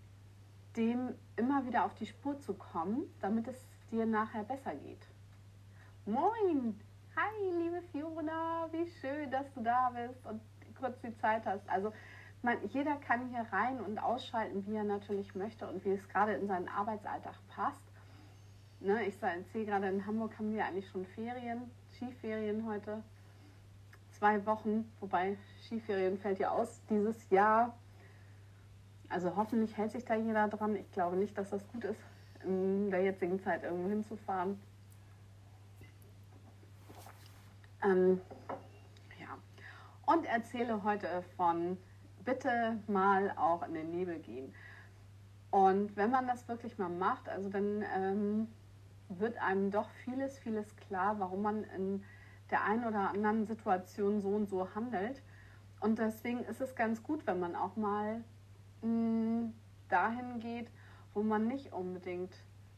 dem 0.76 1.14
immer 1.34 1.66
wieder 1.66 1.84
auf 1.84 1.94
die 1.94 2.06
Spur 2.06 2.38
zu 2.38 2.54
kommen, 2.54 3.02
damit 3.20 3.48
es 3.48 3.56
dir 3.90 4.06
nachher 4.06 4.44
besser 4.44 4.74
geht. 4.76 5.04
Moin! 6.06 6.78
Hi, 7.16 7.50
liebe 7.58 7.82
Fiona, 7.90 8.68
wie 8.70 8.86
schön, 9.00 9.30
dass 9.32 9.52
du 9.54 9.62
da 9.62 9.90
bist 9.90 10.24
und 10.26 10.40
kurz 10.80 11.00
die 11.00 11.16
Zeit 11.18 11.46
hast. 11.46 11.68
Also 11.68 11.92
man, 12.42 12.56
jeder 12.68 12.96
kann 12.96 13.28
hier 13.28 13.46
rein 13.52 13.80
und 13.80 13.98
ausschalten, 13.98 14.66
wie 14.66 14.74
er 14.74 14.84
natürlich 14.84 15.34
möchte 15.34 15.66
und 15.66 15.84
wie 15.84 15.90
es 15.90 16.08
gerade 16.08 16.32
in 16.32 16.46
seinen 16.46 16.68
Arbeitsalltag 16.68 17.34
passt. 17.48 17.82
Ne, 18.80 19.04
ich 19.04 19.16
sehe 19.52 19.66
gerade 19.66 19.88
in 19.88 20.06
Hamburg 20.06 20.38
haben 20.38 20.54
wir 20.54 20.64
eigentlich 20.64 20.88
schon 20.88 21.04
Ferien, 21.04 21.70
Skiferien 21.92 22.66
heute. 22.66 23.02
Zwei 24.12 24.44
Wochen, 24.46 24.90
wobei 25.00 25.36
Skiferien 25.62 26.18
fällt 26.18 26.38
ja 26.38 26.50
aus 26.50 26.80
dieses 26.88 27.28
Jahr. 27.28 27.74
Also 29.10 29.36
hoffentlich 29.36 29.76
hält 29.76 29.92
sich 29.92 30.04
da 30.04 30.14
jeder 30.14 30.48
dran. 30.48 30.76
Ich 30.76 30.90
glaube 30.92 31.16
nicht, 31.16 31.36
dass 31.36 31.50
das 31.50 31.66
gut 31.68 31.84
ist, 31.84 32.00
in 32.44 32.90
der 32.90 33.02
jetzigen 33.02 33.38
Zeit 33.40 33.64
irgendwo 33.64 33.90
hinzufahren. 33.90 34.58
Ähm. 37.82 38.20
Und 40.10 40.24
erzähle 40.26 40.82
heute 40.82 41.22
von 41.36 41.78
bitte 42.24 42.78
mal 42.88 43.32
auch 43.36 43.62
in 43.62 43.74
den 43.74 43.92
Nebel 43.92 44.18
gehen. 44.18 44.52
Und 45.50 45.96
wenn 45.96 46.10
man 46.10 46.26
das 46.26 46.48
wirklich 46.48 46.78
mal 46.78 46.88
macht, 46.88 47.28
also 47.28 47.48
dann 47.48 47.84
ähm, 47.94 48.48
wird 49.08 49.40
einem 49.40 49.70
doch 49.70 49.88
vieles, 50.04 50.36
vieles 50.40 50.74
klar, 50.74 51.20
warum 51.20 51.42
man 51.42 51.62
in 51.62 52.02
der 52.50 52.64
einen 52.64 52.86
oder 52.86 53.10
anderen 53.10 53.46
Situation 53.46 54.20
so 54.20 54.30
und 54.30 54.48
so 54.48 54.74
handelt. 54.74 55.22
Und 55.78 56.00
deswegen 56.00 56.40
ist 56.40 56.60
es 56.60 56.74
ganz 56.74 57.04
gut, 57.04 57.24
wenn 57.28 57.38
man 57.38 57.54
auch 57.54 57.76
mal 57.76 58.24
mh, 58.82 59.52
dahin 59.88 60.40
geht, 60.40 60.72
wo 61.14 61.22
man 61.22 61.46
nicht 61.46 61.72
unbedingt 61.72 62.34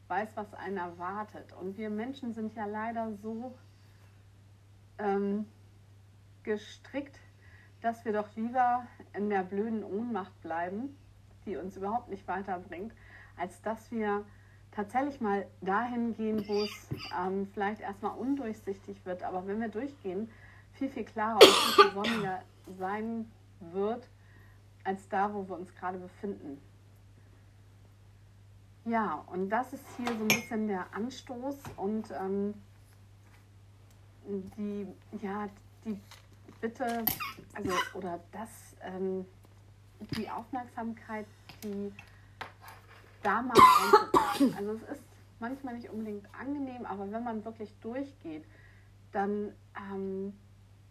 weiß, 0.07 0.29
was 0.35 0.53
einen 0.53 0.77
erwartet. 0.77 1.51
Und 1.53 1.79
wir 1.79 1.89
Menschen 1.89 2.31
sind 2.33 2.53
ja 2.53 2.67
leider 2.67 3.11
so 3.13 3.55
ähm, 4.99 5.47
gestrickt, 6.43 7.19
dass 7.83 8.05
wir 8.05 8.13
doch 8.13 8.33
lieber 8.35 8.87
in 9.13 9.29
der 9.29 9.43
blöden 9.43 9.83
Ohnmacht 9.83 10.41
bleiben, 10.41 10.97
die 11.45 11.57
uns 11.57 11.77
überhaupt 11.77 12.09
nicht 12.09 12.27
weiterbringt, 12.27 12.93
als 13.37 13.61
dass 13.61 13.91
wir 13.91 14.25
tatsächlich 14.71 15.21
mal 15.21 15.45
dahin 15.61 16.15
gehen, 16.15 16.47
wo 16.47 16.63
es 16.63 16.87
ähm, 17.19 17.47
vielleicht 17.53 17.81
erstmal 17.81 18.17
undurchsichtig 18.17 19.05
wird, 19.05 19.21
aber 19.21 19.45
wenn 19.45 19.59
wir 19.59 19.67
durchgehen, 19.67 20.29
viel, 20.71 20.89
viel 20.89 21.03
klarer 21.03 21.35
und 21.35 21.43
viel, 21.43 21.91
sonniger 21.91 22.41
sein 22.79 23.29
wird 23.59 24.07
als 24.85 25.07
da, 25.09 25.33
wo 25.33 25.47
wir 25.47 25.55
uns 25.55 25.73
gerade 25.75 25.97
befinden. 25.97 26.59
Ja, 28.85 29.23
und 29.27 29.49
das 29.49 29.73
ist 29.73 29.85
hier 29.97 30.07
so 30.07 30.23
ein 30.23 30.27
bisschen 30.27 30.67
der 30.67 30.85
Anstoß 30.93 31.57
und 31.77 32.11
ähm, 32.11 32.53
die, 34.57 34.87
ja, 35.21 35.47
die 35.85 35.99
Bitte, 36.63 37.03
also, 37.55 37.71
oder 37.93 38.21
das, 38.31 38.49
ähm, 38.83 39.25
die 40.15 40.29
Aufmerksamkeit, 40.29 41.25
die 41.61 41.91
da 43.21 43.41
mal 43.41 43.53
Also 44.55 44.71
es 44.71 44.81
ist 44.83 45.03
manchmal 45.41 45.75
nicht 45.75 45.89
unbedingt 45.89 46.25
angenehm, 46.33 46.85
aber 46.85 47.11
wenn 47.11 47.25
man 47.25 47.43
wirklich 47.43 47.69
durchgeht, 47.81 48.45
dann 49.11 49.51
ähm, 49.75 50.39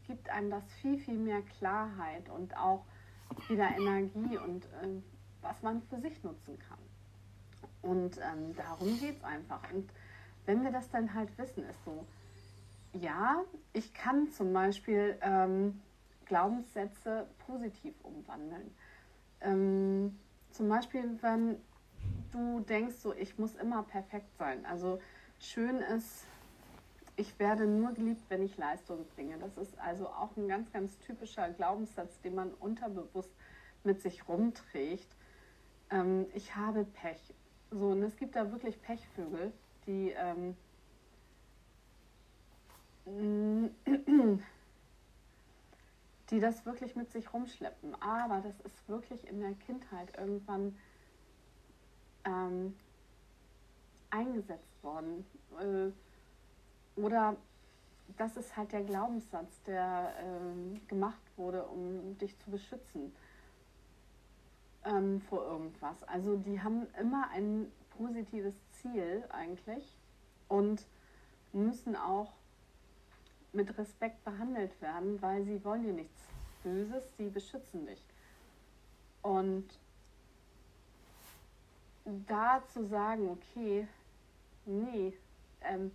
gibt 0.06 0.28
einem 0.28 0.50
das 0.50 0.62
viel, 0.82 0.98
viel 0.98 1.16
mehr 1.16 1.40
Klarheit 1.40 2.28
und 2.28 2.54
auch 2.54 2.84
wieder 3.48 3.70
Energie 3.74 4.36
und 4.36 4.66
äh, 4.66 5.00
was 5.40 5.62
man 5.62 5.80
für 5.84 5.98
sich 6.00 6.22
nutzen 6.22 6.58
kann. 6.68 6.78
Und 7.80 8.18
ähm, 8.18 8.54
darum 8.56 9.00
geht 9.00 9.16
es 9.16 9.24
einfach. 9.24 9.62
Und 9.72 9.88
wenn 10.44 10.64
wir 10.64 10.70
das 10.70 10.90
dann 10.90 11.14
halt 11.14 11.30
wissen, 11.38 11.64
ist 11.64 11.82
so, 11.86 12.04
ja, 12.92 13.42
ich 13.72 13.94
kann 13.94 14.30
zum 14.30 14.52
Beispiel 14.52 15.18
ähm, 15.22 15.80
Glaubenssätze 16.26 17.26
positiv 17.46 17.94
umwandeln. 18.02 18.74
Ähm, 19.40 20.18
zum 20.50 20.68
Beispiel, 20.68 21.18
wenn 21.22 21.56
du 22.32 22.60
denkst, 22.60 22.96
so 22.96 23.14
ich 23.14 23.38
muss 23.38 23.54
immer 23.54 23.82
perfekt 23.82 24.36
sein. 24.38 24.64
Also 24.66 25.00
schön 25.38 25.78
ist, 25.78 26.26
ich 27.16 27.38
werde 27.38 27.66
nur 27.66 27.92
geliebt, 27.92 28.22
wenn 28.28 28.42
ich 28.42 28.56
Leistung 28.56 29.06
bringe. 29.14 29.38
Das 29.38 29.56
ist 29.56 29.78
also 29.78 30.08
auch 30.08 30.36
ein 30.36 30.48
ganz, 30.48 30.70
ganz 30.72 30.98
typischer 31.00 31.50
Glaubenssatz, 31.50 32.20
den 32.20 32.34
man 32.34 32.52
unterbewusst 32.54 33.30
mit 33.84 34.00
sich 34.00 34.28
rumträgt. 34.28 35.16
Ähm, 35.90 36.26
ich 36.34 36.56
habe 36.56 36.84
Pech. 36.84 37.34
So, 37.70 37.88
und 37.90 38.02
es 38.02 38.16
gibt 38.16 38.36
da 38.36 38.50
wirklich 38.52 38.80
Pechvögel, 38.82 39.52
die 39.86 40.10
ähm, 40.10 40.56
die 46.30 46.40
das 46.40 46.64
wirklich 46.64 46.96
mit 46.96 47.10
sich 47.12 47.32
rumschleppen. 47.32 47.94
Aber 48.00 48.40
das 48.40 48.60
ist 48.60 48.88
wirklich 48.88 49.26
in 49.28 49.40
der 49.40 49.54
Kindheit 49.54 50.16
irgendwann 50.16 50.76
ähm, 52.24 52.74
eingesetzt 54.10 54.82
worden. 54.82 55.26
Äh, 55.60 55.90
oder 57.00 57.36
das 58.16 58.36
ist 58.36 58.56
halt 58.56 58.72
der 58.72 58.82
Glaubenssatz, 58.82 59.62
der 59.62 60.14
ähm, 60.18 60.80
gemacht 60.88 61.22
wurde, 61.36 61.64
um 61.64 62.16
dich 62.18 62.38
zu 62.38 62.50
beschützen 62.50 63.14
ähm, 64.84 65.20
vor 65.22 65.44
irgendwas. 65.44 66.02
Also 66.04 66.36
die 66.36 66.60
haben 66.60 66.86
immer 66.98 67.28
ein 67.30 67.70
positives 67.96 68.54
Ziel 68.72 69.24
eigentlich 69.30 69.96
und 70.48 70.86
müssen 71.52 71.96
auch 71.96 72.32
mit 73.52 73.76
Respekt 73.78 74.24
behandelt 74.24 74.80
werden, 74.80 75.20
weil 75.20 75.44
sie 75.44 75.64
wollen 75.64 75.84
dir 75.84 75.92
nichts 75.92 76.28
Böses, 76.62 77.04
sie 77.16 77.28
beschützen 77.28 77.86
dich. 77.86 78.02
Und 79.22 79.68
da 82.04 82.62
zu 82.66 82.84
sagen, 82.84 83.28
okay, 83.28 83.86
nee, 84.64 85.12
ähm, 85.60 85.92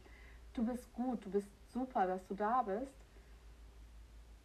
du 0.53 0.65
bist 0.65 0.93
gut, 0.93 1.25
du 1.25 1.31
bist 1.31 1.49
super, 1.71 2.07
dass 2.07 2.25
du 2.27 2.35
da 2.35 2.61
bist. 2.61 2.95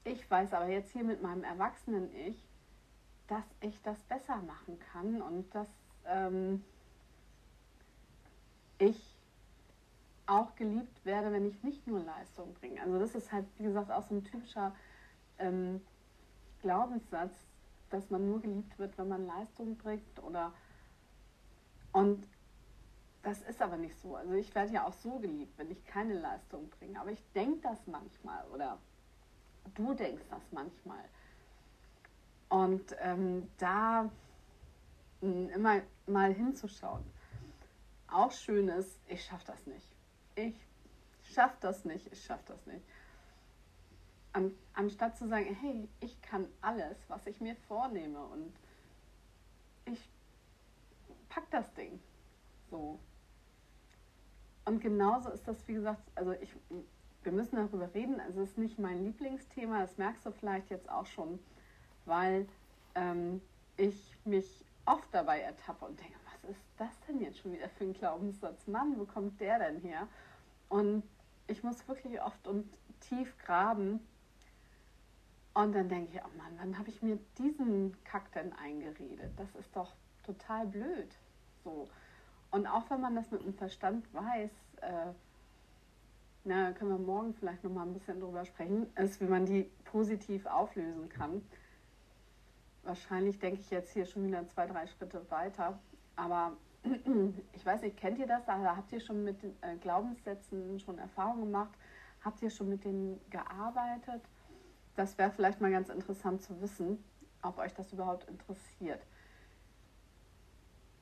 Ich 0.05 0.29
weiß 0.29 0.53
aber 0.55 0.69
jetzt 0.69 0.93
hier 0.93 1.05
mit 1.05 1.23
meinem 1.23 1.45
erwachsenen 1.45 2.13
Ich, 2.15 2.43
dass 3.29 3.45
ich 3.61 3.81
das 3.83 4.03
besser 4.05 4.37
machen 4.39 4.79
kann 4.93 5.23
und 5.23 5.55
dass, 5.55 5.69
ähm, 6.07 6.65
ich 8.79 9.12
auch 10.27 10.55
geliebt 10.55 11.05
werde, 11.05 11.33
wenn 11.33 11.47
ich 11.47 11.63
nicht 11.63 11.87
nur 11.87 12.01
Leistung 12.01 12.55
bringe. 12.55 12.81
Also 12.81 12.99
das 12.99 13.15
ist 13.15 13.33
halt, 13.33 13.47
wie 13.59 13.65
gesagt, 13.65 13.91
auch 13.91 14.03
so 14.03 14.15
ein 14.15 14.25
typischer 14.25 14.75
ähm, 15.39 15.81
Glaubenssatz, 16.61 17.35
dass 17.91 18.11
man 18.11 18.27
nur 18.27 18.41
geliebt 18.41 18.79
wird, 18.79 18.97
wenn 18.99 19.09
man 19.09 19.27
Leistung 19.27 19.77
bringt 19.77 20.23
oder 20.23 20.53
und 21.93 22.27
das 23.23 23.43
ist 23.43 23.63
aber 23.63 23.77
nicht 23.77 23.99
so. 24.01 24.17
Also 24.17 24.33
ich 24.33 24.55
werde 24.55 24.73
ja 24.73 24.87
auch 24.87 24.93
so 24.93 25.19
geliebt, 25.19 25.57
wenn 25.59 25.71
ich 25.71 25.85
keine 25.87 26.15
Leistung 26.15 26.69
bringe. 26.71 27.01
Aber 27.01 27.11
ich 27.11 27.23
denke 27.35 27.61
das 27.61 27.87
manchmal 27.87 28.45
oder 28.49 28.79
du 29.75 29.95
denkst 29.95 30.25
das 30.29 30.43
manchmal. 30.51 31.05
Und 32.49 32.97
ähm, 33.01 33.49
da 33.59 34.11
mh, 35.21 35.53
immer 35.55 35.83
mal 36.07 36.33
hinzuschauen. 36.35 37.05
Auch 38.09 38.33
schön 38.33 38.69
ist, 38.69 39.01
ich 39.07 39.25
schaffe 39.25 39.47
das 39.47 39.67
nicht. 39.67 39.89
Ich 40.35 40.55
schaffe 41.23 41.57
das 41.61 41.85
nicht, 41.85 42.11
ich 42.13 42.25
schaffe 42.25 42.45
das 42.47 42.67
nicht. 42.67 42.85
An, 44.33 44.53
anstatt 44.75 45.17
zu 45.17 45.29
sagen, 45.29 45.55
hey, 45.61 45.89
ich 46.01 46.21
kann 46.23 46.49
alles, 46.61 46.97
was 47.09 47.27
ich 47.27 47.41
mir 47.41 47.55
vornehme 47.69 48.25
und 48.25 48.53
ich 49.85 50.09
pack 51.29 51.51
das 51.51 51.73
Ding. 51.75 52.01
So. 52.71 52.99
Und 54.65 54.81
genauso 54.81 55.31
ist 55.31 55.47
das, 55.47 55.67
wie 55.69 55.75
gesagt, 55.75 56.03
also 56.15 56.33
ich, 56.33 56.55
wir 57.23 57.33
müssen 57.33 57.57
darüber 57.57 57.93
reden. 57.95 58.21
Also 58.21 58.41
es 58.41 58.51
ist 58.51 58.59
nicht 58.59 58.79
mein 58.79 59.05
Lieblingsthema, 59.05 59.81
das 59.81 59.99
merkst 59.99 60.25
du 60.25 60.31
vielleicht 60.31 60.71
jetzt 60.71 60.89
auch 60.89 61.07
schon, 61.07 61.39
weil 62.05 62.49
ähm, 62.95 63.43
ich 63.77 64.17
mich 64.25 64.65
oft 64.87 65.09
dabei 65.13 65.41
ertappe 65.41 65.85
und 65.85 65.99
denke, 66.01 66.19
ist 66.49 66.65
das 66.79 66.91
denn 67.07 67.21
jetzt 67.21 67.39
schon 67.39 67.53
wieder 67.53 67.69
für 67.69 67.85
ein 67.85 67.93
Glaubenssatz? 67.93 68.67
Mann, 68.67 68.99
wo 68.99 69.05
kommt 69.05 69.41
der 69.41 69.59
denn 69.59 69.81
her? 69.81 70.09
Und 70.69 71.03
ich 71.47 71.63
muss 71.63 71.87
wirklich 71.89 72.21
oft 72.21 72.47
und 72.47 72.69
tief 73.01 73.37
graben. 73.39 74.01
Und 75.55 75.75
dann 75.75 75.89
denke 75.89 76.13
ich, 76.13 76.21
oh 76.23 76.39
Mann, 76.39 76.53
wann 76.59 76.79
habe 76.79 76.89
ich 76.89 77.03
mir 77.03 77.19
diesen 77.39 77.97
Kack 78.05 78.33
denn 78.33 78.53
eingeredet? 78.55 79.33
Das 79.37 79.55
ist 79.55 79.75
doch 79.77 79.93
total 80.25 80.67
blöd. 80.67 81.09
So. 81.63 81.89
Und 82.51 82.67
auch 82.67 82.89
wenn 82.91 83.01
man 83.01 83.15
das 83.15 83.31
mit 83.31 83.45
dem 83.45 83.55
Verstand 83.55 84.13
weiß, 84.15 84.51
äh, 84.81 85.13
na, 86.45 86.73
können 86.73 86.91
wir 86.91 86.99
morgen 86.99 87.35
vielleicht 87.35 87.63
noch 87.63 87.71
mal 87.71 87.87
ein 87.87 87.95
bisschen 87.95 88.21
drüber 88.21 88.45
sprechen, 88.45 88.93
ist, 88.97 89.21
wie 89.21 89.27
man 89.27 89.47
die 89.47 89.71
positiv 89.85 90.47
auflösen 90.47 91.09
kann. 91.09 91.47
Wahrscheinlich 92.83 93.39
denke 93.39 93.61
ich 93.61 93.71
jetzt 93.71 93.93
hier 93.93 94.07
schon 94.07 94.27
wieder 94.27 94.47
zwei, 94.49 94.67
drei 94.67 94.87
Schritte 94.87 95.31
weiter. 95.31 95.79
Aber 96.23 96.57
ich 97.53 97.67
weiß 97.67 97.83
nicht, 97.83 97.97
kennt 97.97 98.19
ihr 98.19 98.29
das? 98.29 98.49
Also 98.49 98.65
habt 98.65 98.93
ihr 98.93 99.01
schon 99.01 99.25
mit 99.25 99.43
den 99.43 99.57
äh, 99.61 99.77
Glaubenssätzen 99.77 100.79
schon 100.79 100.99
Erfahrungen 100.99 101.47
gemacht? 101.47 101.73
Habt 102.25 102.41
ihr 102.43 102.51
schon 102.51 102.69
mit 102.69 102.85
denen 102.85 103.21
gearbeitet? 103.29 104.23
Das 104.95 105.19
wäre 105.19 105.33
vielleicht 105.33 105.61
mal 105.61 105.73
ganz 105.73 105.89
interessant 105.89 106.41
zu 106.41 106.61
wissen, 106.61 107.03
ob 107.43 107.59
euch 107.59 107.75
das 107.75 107.93
überhaupt 107.93 108.29
interessiert. 108.29 109.05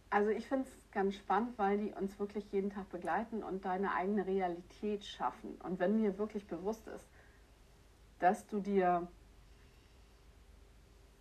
Also 0.09 0.31
ich 0.31 0.49
finde 0.49 0.67
es 0.67 0.91
ganz 0.91 1.17
spannend, 1.17 1.59
weil 1.59 1.77
die 1.77 1.93
uns 1.93 2.19
wirklich 2.19 2.51
jeden 2.51 2.71
Tag 2.71 2.89
begleiten 2.89 3.43
und 3.43 3.67
deine 3.67 3.93
eigene 3.93 4.27
Realität 4.27 5.05
schaffen. 5.05 5.57
Und 5.63 5.81
wenn 5.81 6.01
mir 6.01 6.17
wirklich 6.17 6.47
bewusst 6.47 6.89
ist, 6.89 7.07
dass 8.21 8.47
du 8.47 8.61
dir 8.61 9.07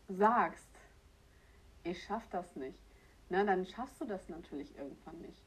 sagst, 0.08 0.70
ich 1.84 2.02
schaffe 2.04 2.28
das 2.32 2.56
nicht, 2.56 2.89
na, 3.30 3.44
dann 3.44 3.66
schaffst 3.66 4.02
du 4.02 4.06
das 4.06 4.28
natürlich 4.30 4.76
irgendwann 4.78 5.20
nicht. 5.22 5.44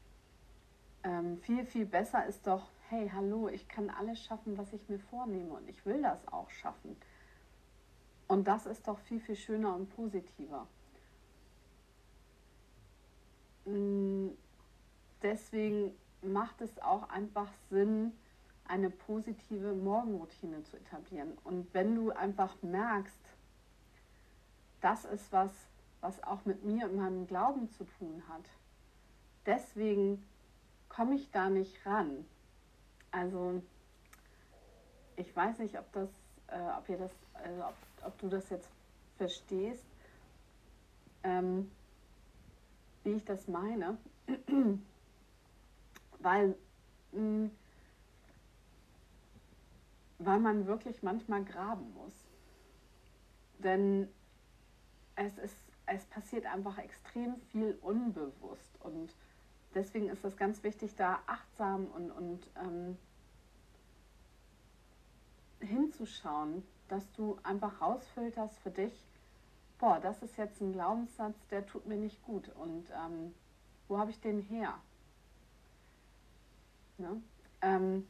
Ähm, 1.03 1.37
viel, 1.39 1.65
viel 1.65 1.85
besser 1.85 2.25
ist 2.25 2.47
doch, 2.47 2.69
hey, 2.89 3.09
hallo, 3.13 3.49
ich 3.49 3.67
kann 3.67 3.89
alles 3.89 4.23
schaffen, 4.23 4.57
was 4.57 4.71
ich 4.71 4.87
mir 4.87 4.99
vornehme 4.99 5.53
und 5.53 5.67
ich 5.67 5.85
will 5.85 6.01
das 6.01 6.25
auch 6.29 6.49
schaffen. 6.49 6.95
Und 8.27 8.47
das 8.47 8.65
ist 8.65 8.87
doch 8.87 8.99
viel, 8.99 9.19
viel 9.19 9.35
schöner 9.35 9.75
und 9.75 9.93
positiver. 9.95 10.67
Mm, 13.65 14.29
deswegen 15.21 15.93
macht 16.21 16.61
es 16.61 16.79
auch 16.81 17.09
einfach 17.09 17.51
Sinn, 17.69 18.13
eine 18.65 18.89
positive 18.89 19.73
Morgenroutine 19.73 20.63
zu 20.63 20.77
etablieren. 20.77 21.37
Und 21.43 21.73
wenn 21.73 21.95
du 21.95 22.11
einfach 22.11 22.55
merkst, 22.61 23.19
das 24.79 25.05
ist 25.05 25.31
was, 25.31 25.51
was 26.03 26.21
auch 26.23 26.43
mit 26.43 26.65
mir 26.65 26.85
und 26.85 26.97
meinem 26.97 27.25
Glauben 27.27 27.71
zu 27.71 27.85
tun 27.85 28.21
hat, 28.27 28.43
deswegen 29.45 30.21
komme 30.89 31.15
ich 31.15 31.31
da 31.31 31.49
nicht 31.49 31.85
ran. 31.85 32.25
Also 33.09 33.63
ich 35.15 35.33
weiß 35.33 35.59
nicht, 35.59 35.79
ob 35.79 35.91
das, 35.93 36.09
äh, 36.47 36.77
ob 36.77 36.89
ihr 36.89 36.97
das, 36.97 37.11
also 37.33 37.63
ob, 37.63 37.75
ob, 38.05 38.19
du 38.19 38.27
das 38.27 38.49
jetzt 38.49 38.69
verstehst. 39.17 39.85
Ähm, 41.23 41.71
wie 43.05 43.13
ich 43.13 43.23
das 43.23 43.47
meine, 43.47 43.97
weil, 46.19 46.55
mh, 47.13 47.21
mm, 47.21 47.51
weil 50.19 50.39
man 50.39 50.67
wirklich 50.67 51.01
manchmal 51.01 51.45
graben 51.45 51.93
muss. 51.93 52.13
Denn 53.59 54.09
es, 55.15 55.37
ist, 55.37 55.57
es 55.85 56.05
passiert 56.05 56.45
einfach 56.45 56.77
extrem 56.77 57.35
viel 57.51 57.77
unbewusst 57.81 58.79
und 58.79 59.13
deswegen 59.73 60.09
ist 60.09 60.23
es 60.23 60.37
ganz 60.37 60.63
wichtig, 60.63 60.95
da 60.95 61.19
achtsam 61.25 61.87
und, 61.87 62.11
und 62.11 62.51
ähm, 62.55 62.97
hinzuschauen, 65.59 66.63
dass 66.87 67.11
du 67.13 67.37
einfach 67.43 67.81
rausfilterst 67.81 68.57
für 68.59 68.71
dich, 68.71 68.93
boah, 69.79 69.99
das 69.99 70.21
ist 70.21 70.37
jetzt 70.37 70.61
ein 70.61 70.73
Glaubenssatz, 70.73 71.35
der 71.49 71.65
tut 71.65 71.85
mir 71.87 71.97
nicht 71.97 72.23
gut. 72.23 72.49
Und 72.55 72.85
ähm, 72.91 73.33
wo 73.87 73.97
habe 73.97 74.11
ich 74.11 74.19
den 74.19 74.41
her? 74.41 74.79
Ne? 76.97 77.21
Ähm, 77.61 78.07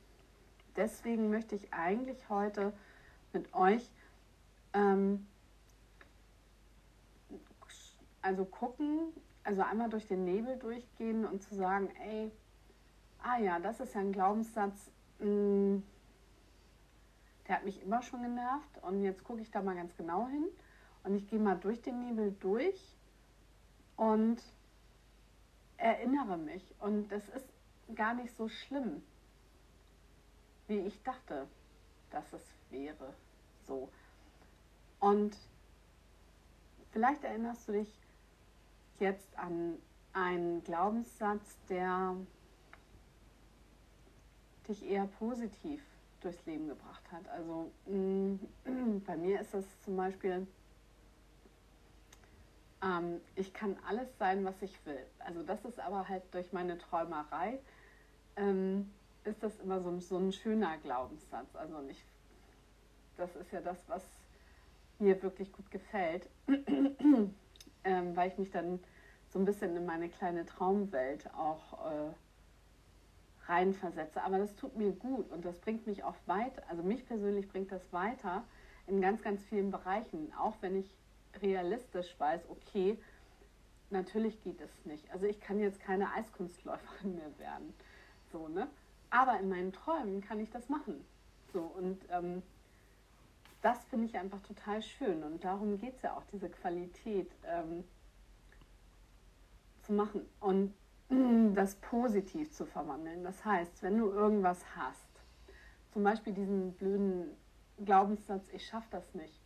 deswegen 0.75 1.29
möchte 1.29 1.55
ich 1.55 1.73
eigentlich 1.73 2.29
heute 2.29 2.73
mit 3.31 3.53
euch 3.53 3.89
ähm, 4.73 5.27
also 8.23 8.45
gucken, 8.45 9.13
also 9.43 9.61
einmal 9.61 9.89
durch 9.89 10.07
den 10.07 10.25
Nebel 10.25 10.57
durchgehen 10.57 11.25
und 11.25 11.43
zu 11.43 11.53
sagen, 11.53 11.89
ey, 12.01 12.31
ah 13.21 13.37
ja, 13.37 13.59
das 13.59 13.79
ist 13.79 13.93
ja 13.93 14.01
ein 14.01 14.11
Glaubenssatz, 14.11 14.89
mh, 15.19 15.25
hm, 15.25 15.83
der 17.47 17.57
hat 17.57 17.65
mich 17.65 17.81
immer 17.83 18.01
schon 18.01 18.23
genervt 18.23 18.81
und 18.81 19.03
jetzt 19.03 19.23
gucke 19.23 19.41
ich 19.41 19.51
da 19.51 19.61
mal 19.61 19.75
ganz 19.75 19.95
genau 19.97 20.27
hin 20.27 20.47
und 21.03 21.15
ich 21.15 21.27
gehe 21.27 21.39
mal 21.39 21.57
durch 21.57 21.81
den 21.81 21.99
Nebel 21.99 22.35
durch 22.39 22.95
und 23.97 24.41
erinnere 25.77 26.37
mich. 26.37 26.63
Und 26.79 27.09
das 27.09 27.27
ist 27.29 27.47
gar 27.95 28.13
nicht 28.13 28.35
so 28.35 28.47
schlimm, 28.47 29.03
wie 30.67 30.79
ich 30.79 31.03
dachte, 31.03 31.47
dass 32.11 32.31
es 32.31 32.43
wäre. 32.69 33.13
So. 33.67 33.89
Und 34.99 35.37
vielleicht 36.91 37.23
erinnerst 37.23 37.67
du 37.67 37.73
dich 37.73 37.99
jetzt 39.03 39.37
an 39.37 39.77
einen 40.13 40.63
Glaubenssatz, 40.63 41.57
der 41.69 42.15
dich 44.67 44.85
eher 44.85 45.07
positiv 45.07 45.81
durchs 46.21 46.45
Leben 46.45 46.67
gebracht 46.69 47.11
hat. 47.11 47.27
Also 47.27 47.71
mh, 47.85 48.39
bei 49.05 49.17
mir 49.17 49.41
ist 49.41 49.53
das 49.53 49.65
zum 49.81 49.97
Beispiel, 49.97 50.47
ähm, 52.81 53.19
ich 53.35 53.53
kann 53.53 53.77
alles 53.85 54.17
sein, 54.17 54.45
was 54.45 54.61
ich 54.61 54.85
will. 54.85 55.05
Also 55.19 55.43
das 55.43 55.65
ist 55.65 55.79
aber 55.79 56.07
halt 56.07 56.33
durch 56.33 56.53
meine 56.53 56.77
Träumerei, 56.77 57.59
ähm, 58.37 58.93
ist 59.25 59.43
das 59.43 59.59
immer 59.59 59.81
so, 59.81 59.99
so 59.99 60.17
ein 60.17 60.31
schöner 60.31 60.77
Glaubenssatz. 60.77 61.55
Also 61.55 61.81
nicht, 61.81 62.05
das 63.17 63.35
ist 63.35 63.51
ja 63.51 63.59
das, 63.59 63.77
was 63.87 64.03
mir 64.99 65.21
wirklich 65.21 65.51
gut 65.51 65.69
gefällt, 65.71 66.29
ähm, 67.83 68.15
weil 68.15 68.29
ich 68.29 68.37
mich 68.37 68.51
dann 68.51 68.79
so 69.33 69.39
ein 69.39 69.45
bisschen 69.45 69.75
in 69.75 69.85
meine 69.85 70.09
kleine 70.09 70.45
Traumwelt 70.45 71.33
auch 71.33 71.73
äh, 71.91 72.13
reinversetze. 73.47 74.21
Aber 74.21 74.37
das 74.37 74.55
tut 74.55 74.77
mir 74.77 74.91
gut 74.91 75.31
und 75.31 75.43
das 75.43 75.59
bringt 75.59 75.87
mich 75.87 76.03
auch 76.03 76.15
weiter, 76.27 76.61
also 76.69 76.83
mich 76.83 77.05
persönlich 77.07 77.49
bringt 77.49 77.71
das 77.71 77.91
weiter 77.91 78.43
in 78.85 79.01
ganz, 79.01 79.23
ganz 79.23 79.43
vielen 79.45 79.71
Bereichen, 79.71 80.31
auch 80.39 80.55
wenn 80.61 80.75
ich 80.75 80.95
realistisch 81.41 82.15
weiß, 82.19 82.41
okay, 82.49 82.99
natürlich 83.89 84.41
geht 84.43 84.61
es 84.61 84.85
nicht. 84.85 85.09
Also 85.11 85.25
ich 85.25 85.39
kann 85.39 85.59
jetzt 85.59 85.79
keine 85.79 86.11
Eiskunstläuferin 86.13 87.15
mehr 87.15 87.39
werden. 87.39 87.73
So, 88.31 88.47
ne? 88.47 88.67
Aber 89.09 89.39
in 89.39 89.49
meinen 89.49 89.71
Träumen 89.73 90.21
kann 90.21 90.39
ich 90.39 90.51
das 90.51 90.69
machen. 90.69 91.03
So, 91.53 91.61
und 91.61 91.99
ähm, 92.09 92.43
das 93.63 93.83
finde 93.85 94.05
ich 94.05 94.17
einfach 94.17 94.41
total 94.41 94.81
schön. 94.81 95.23
Und 95.23 95.43
darum 95.43 95.79
geht 95.79 95.95
es 95.95 96.01
ja 96.03 96.15
auch, 96.15 96.23
diese 96.31 96.49
Qualität 96.49 97.31
ähm, 97.45 97.83
zu 99.83 99.93
machen. 99.93 100.25
Und 100.39 100.73
das 101.53 101.75
positiv 101.75 102.51
zu 102.51 102.65
verwandeln. 102.65 103.23
Das 103.23 103.43
heißt, 103.45 103.83
wenn 103.83 103.97
du 103.97 104.09
irgendwas 104.09 104.63
hast, 104.75 105.07
zum 105.91 106.03
Beispiel 106.03 106.33
diesen 106.33 106.73
blöden 106.73 107.29
Glaubenssatz, 107.83 108.47
ich 108.51 108.65
schaffe 108.65 108.87
das 108.91 109.13
nicht, 109.13 109.39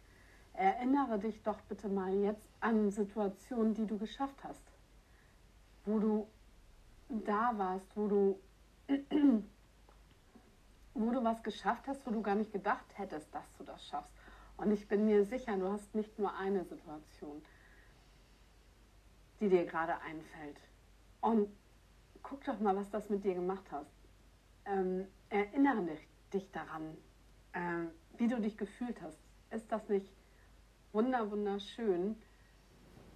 erinnere 0.54 1.19
dich 1.19 1.41
doch 1.43 1.60
bitte 1.62 1.89
mal 1.89 2.13
jetzt 2.13 2.47
an 2.60 2.89
Situationen, 2.89 3.73
die 3.73 3.86
du 3.86 3.97
geschafft 3.97 4.43
hast, 4.43 4.63
wo 5.86 6.00
du 6.00 6.28
da 7.10 7.52
warst, 7.58 7.88
wo 7.95 8.08
du, 8.08 8.39
wo 10.93 11.12
du 11.12 11.23
was 11.23 11.43
geschafft 11.43 11.88
hast, 11.88 12.06
wo 12.06 12.12
du 12.12 12.21
gar 12.21 12.36
nicht 12.36 12.52
gedacht 12.52 12.86
hättest, 12.97 13.34
dass 13.34 13.52
du 13.58 13.63
das 13.63 13.86
schaffst. 13.88 14.12
Und 14.58 14.71
ich 14.71 14.88
bin 14.88 15.06
mir 15.06 15.23
sicher, 15.26 15.56
du 15.58 15.71
hast 15.71 15.93
nicht 15.93 16.17
nur 16.17 16.36
eine 16.36 16.63
Situation, 16.63 17.43
die 19.39 19.50
dir 19.50 19.65
gerade 19.65 20.00
einfällt. 20.02 20.58
Und 21.21 21.50
guck 22.23 22.43
doch 22.43 22.60
mal, 22.60 22.76
was 22.76 22.89
das 22.89 23.10
mit 23.10 23.23
dir 23.23 23.34
gemacht 23.34 23.65
hast. 23.71 23.91
Ähm, 24.65 25.08
erinnere 25.30 25.84
dich, 25.84 26.08
dich 26.34 26.52
daran, 26.52 26.97
ähm, 27.54 27.89
wie 28.17 28.28
du 28.28 28.39
dich 28.39 28.58
gefühlt 28.58 29.02
hast. 29.02 29.19
Ist 29.52 29.71
das 29.71 29.88
nicht 29.89 30.12
wunder, 30.91 31.30
wunderschön, 31.32 32.15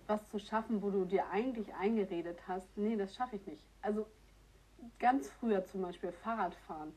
was 0.08 0.28
zu 0.30 0.40
schaffen, 0.40 0.82
wo 0.82 0.90
du 0.90 1.06
dir 1.06 1.30
eigentlich 1.30 1.74
eingeredet 1.74 2.40
hast, 2.48 2.68
nee, 2.78 2.96
das 2.96 3.16
schaffe 3.16 3.38
ich 3.38 3.46
nicht. 3.48 3.64
Also 3.82 4.06
ganz 5.00 5.30
früher 5.30 5.66
zum 5.66 5.82
Beispiel 5.82 6.12
Fahrradfahren. 6.12 6.94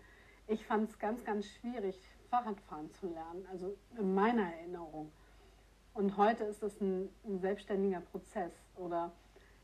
Ich 0.46 0.64
fand 0.66 0.90
es 0.90 0.98
ganz, 0.98 1.24
ganz 1.24 1.46
schwierig, 1.46 1.98
Fahrradfahren 2.28 2.92
zu 2.92 3.08
lernen, 3.08 3.46
also 3.50 3.76
in 3.96 4.14
meiner 4.14 4.52
Erinnerung. 4.52 5.12
Und 5.94 6.16
heute 6.16 6.44
ist 6.44 6.62
es 6.62 6.80
ein, 6.80 7.08
ein 7.24 7.38
selbstständiger 7.38 8.00
Prozess. 8.00 8.52
Oder 8.76 9.12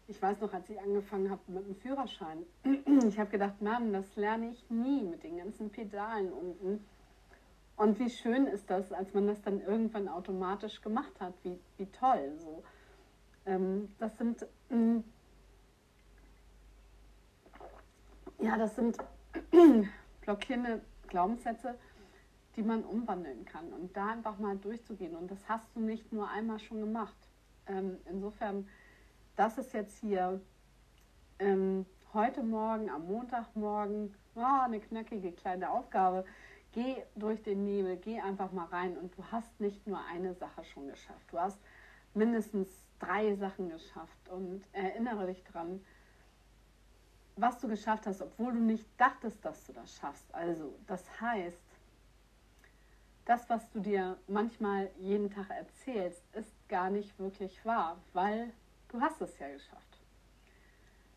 ich 0.08 0.20
weiß 0.20 0.40
noch, 0.40 0.52
als 0.52 0.68
ich 0.68 0.80
angefangen 0.80 1.30
habe 1.30 1.40
mit 1.48 1.66
dem 1.66 1.76
Führerschein, 1.76 2.44
ich 3.06 3.18
habe 3.18 3.30
gedacht, 3.30 3.60
Mann, 3.62 3.92
das 3.92 4.16
lerne 4.16 4.50
ich 4.50 4.68
nie 4.70 5.02
mit 5.02 5.22
den 5.22 5.38
ganzen 5.38 5.70
Pedalen 5.70 6.32
unten. 6.32 6.84
Und 7.76 7.98
wie 7.98 8.10
schön 8.10 8.46
ist 8.46 8.68
das, 8.68 8.92
als 8.92 9.14
man 9.14 9.26
das 9.26 9.40
dann 9.40 9.60
irgendwann 9.60 10.08
automatisch 10.08 10.82
gemacht 10.82 11.18
hat, 11.18 11.32
wie, 11.44 11.58
wie 11.78 11.86
toll. 11.86 12.34
So. 12.38 12.62
Ähm, 13.46 13.88
das 13.98 14.18
sind, 14.18 14.46
ähm, 14.70 15.04
ja, 18.38 18.58
das 18.58 18.76
sind 18.76 18.98
blockierende 20.20 20.82
Glaubenssätze, 21.06 21.78
die 22.56 22.62
man 22.62 22.84
umwandeln 22.84 23.44
kann 23.44 23.72
und 23.72 23.96
da 23.96 24.08
einfach 24.08 24.38
mal 24.38 24.56
durchzugehen. 24.58 25.16
Und 25.16 25.30
das 25.30 25.48
hast 25.48 25.74
du 25.74 25.80
nicht 25.80 26.12
nur 26.12 26.28
einmal 26.28 26.58
schon 26.58 26.80
gemacht. 26.80 27.16
Ähm, 27.66 27.96
insofern, 28.06 28.68
das 29.40 29.56
ist 29.56 29.72
jetzt 29.72 29.96
hier 30.00 30.38
ähm, 31.38 31.86
heute 32.12 32.42
Morgen, 32.42 32.90
am 32.90 33.06
Montagmorgen, 33.06 34.14
oh, 34.34 34.60
eine 34.64 34.80
knackige 34.80 35.32
kleine 35.32 35.70
Aufgabe. 35.70 36.26
Geh 36.72 36.96
durch 37.14 37.42
den 37.42 37.64
Nebel, 37.64 37.96
geh 37.96 38.20
einfach 38.20 38.52
mal 38.52 38.66
rein 38.66 38.98
und 38.98 39.16
du 39.16 39.24
hast 39.32 39.58
nicht 39.58 39.86
nur 39.86 39.98
eine 40.04 40.34
Sache 40.34 40.62
schon 40.64 40.88
geschafft. 40.88 41.24
Du 41.30 41.38
hast 41.38 41.58
mindestens 42.12 42.68
drei 42.98 43.34
Sachen 43.36 43.70
geschafft 43.70 44.28
und 44.28 44.62
erinnere 44.74 45.28
dich 45.28 45.42
dran, 45.44 45.82
was 47.36 47.58
du 47.60 47.68
geschafft 47.68 48.06
hast, 48.06 48.20
obwohl 48.20 48.52
du 48.52 48.58
nicht 48.60 48.84
dachtest, 48.98 49.42
dass 49.42 49.66
du 49.66 49.72
das 49.72 49.96
schaffst. 49.96 50.34
Also, 50.34 50.74
das 50.86 51.02
heißt, 51.18 51.62
das, 53.24 53.48
was 53.48 53.70
du 53.70 53.80
dir 53.80 54.18
manchmal 54.28 54.90
jeden 54.98 55.30
Tag 55.30 55.48
erzählst, 55.48 56.22
ist 56.34 56.52
gar 56.68 56.90
nicht 56.90 57.18
wirklich 57.18 57.64
wahr, 57.64 57.96
weil 58.12 58.52
du 58.90 59.00
hast 59.00 59.20
es 59.20 59.38
ja 59.38 59.48
geschafft. 59.48 59.98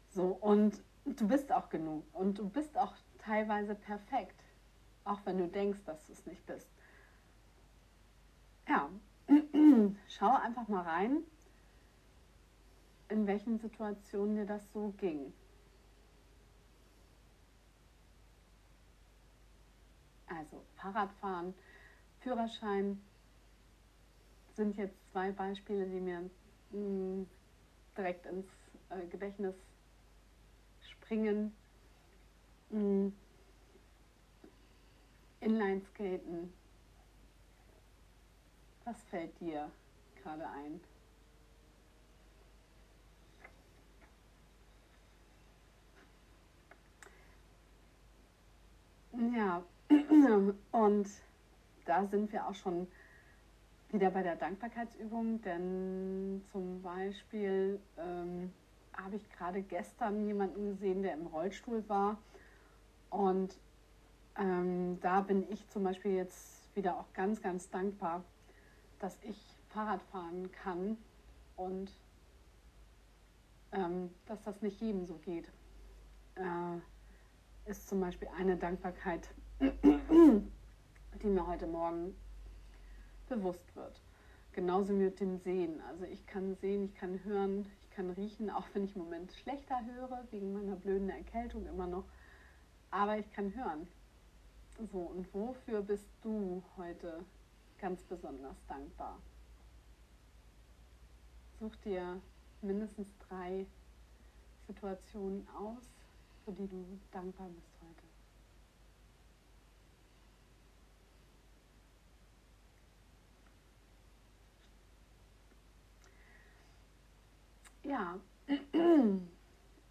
So, 0.10 0.38
und 0.42 0.82
du 1.06 1.28
bist 1.28 1.52
auch 1.52 1.70
genug 1.70 2.04
und 2.14 2.38
du 2.38 2.50
bist 2.50 2.78
auch 2.78 2.94
teilweise 3.18 3.76
perfekt, 3.76 4.40
auch 5.04 5.20
wenn 5.26 5.38
du 5.38 5.48
denkst, 5.48 5.84
dass 5.86 6.06
du 6.08 6.14
es 6.14 6.26
nicht 6.26 6.46
bist. 6.46 6.70
Ja, 8.68 8.90
schau 10.08 10.36
einfach 10.36 10.68
mal 10.68 10.84
rein, 10.84 11.24
in 13.10 13.28
welchen 13.28 13.60
Situationen 13.60 14.36
dir 14.36 14.46
das 14.46 14.72
so 14.72 14.94
ging. 14.98 15.34
Also 20.28 20.64
Fahrradfahren, 20.76 21.54
Führerschein 22.22 23.02
sind 24.56 24.76
jetzt 24.78 24.96
zwei 25.12 25.32
Beispiele, 25.32 25.88
die 25.88 26.00
mir 26.00 26.30
mh, 26.72 26.80
mm, 26.80 27.28
direkt 27.98 28.26
ins 28.26 28.48
äh, 28.90 29.06
Gedächtnis 29.08 29.56
springen. 30.82 31.56
Mh, 32.70 32.80
mm, 32.80 33.14
Inlineskaten. 35.42 36.54
Was 38.86 39.02
fällt 39.04 39.40
dir 39.40 39.70
gerade 40.22 40.48
ein? 40.48 40.80
Ja, 49.36 49.64
und 50.72 51.10
da 51.86 52.08
sind 52.08 52.32
wir 52.32 52.48
auch 52.48 52.56
schon 52.56 52.88
wieder 53.94 54.10
bei 54.10 54.24
der 54.24 54.36
Dankbarkeitsübung, 54.36 55.42
denn 55.44 56.42
zum 56.52 56.82
Beispiel 56.82 57.80
ähm, 57.98 58.52
habe 58.98 59.16
ich 59.16 59.30
gerade 59.30 59.62
gestern 59.62 60.26
jemanden 60.26 60.66
gesehen, 60.66 61.04
der 61.04 61.14
im 61.14 61.28
Rollstuhl 61.28 61.88
war 61.88 62.18
und 63.12 63.56
ähm, 64.36 65.00
da 65.02 65.22
bin 65.22 65.48
ich 65.52 65.70
zum 65.70 65.84
Beispiel 65.84 66.16
jetzt 66.16 66.76
wieder 66.76 66.98
auch 66.98 67.14
ganz, 67.14 67.40
ganz 67.42 67.70
dankbar, 67.70 68.24
dass 68.98 69.20
ich 69.22 69.38
Fahrrad 69.70 70.02
fahren 70.02 70.52
kann 70.52 70.98
und 71.56 71.92
ähm, 73.74 74.10
dass 74.26 74.42
das 74.42 74.60
nicht 74.64 74.82
jedem 74.82 75.06
so 75.06 75.16
geht. 75.18 75.52
Äh, 76.36 77.70
ist 77.70 77.88
zum 77.88 78.02
Beispiel 78.02 78.28
eine 78.38 78.58
Dankbarkeit, 78.58 79.30
die 79.60 81.28
mir 81.28 81.46
heute 81.46 81.68
Morgen 81.68 82.16
bewusst 83.36 83.76
wird. 83.76 84.02
Genauso 84.54 84.94
mit 84.94 85.20
dem 85.20 85.40
Sehen. 85.40 85.82
Also 85.90 86.06
ich 86.06 86.26
kann 86.28 86.56
sehen, 86.62 86.86
ich 86.86 86.96
kann 86.96 87.24
hören, 87.24 87.66
ich 87.82 87.90
kann 87.90 88.12
riechen, 88.12 88.50
auch 88.50 88.66
wenn 88.74 88.86
ich 88.86 88.96
im 88.96 89.04
Moment 89.04 89.32
schlechter 89.34 89.80
höre, 89.86 90.24
wegen 90.32 90.54
meiner 90.54 90.76
blöden 90.76 91.10
Erkältung 91.10 91.66
immer 91.66 91.88
noch. 91.88 92.06
Aber 92.92 93.18
ich 93.18 93.32
kann 93.34 93.56
hören. 93.56 93.88
So, 94.92 95.00
und 95.00 95.32
wofür 95.34 95.82
bist 95.82 96.08
du 96.22 96.64
heute 96.78 97.24
ganz 97.80 98.04
besonders 98.04 98.56
dankbar? 98.68 99.20
Such 101.60 101.76
dir 101.78 102.20
mindestens 102.62 103.08
drei 103.28 103.66
Situationen 104.68 105.48
aus, 105.50 105.84
für 106.46 106.52
die 106.52 106.68
du 106.68 106.86
dankbar 107.12 107.48
bist 107.50 107.72
heute. 107.82 108.14
Ja, 117.84 118.18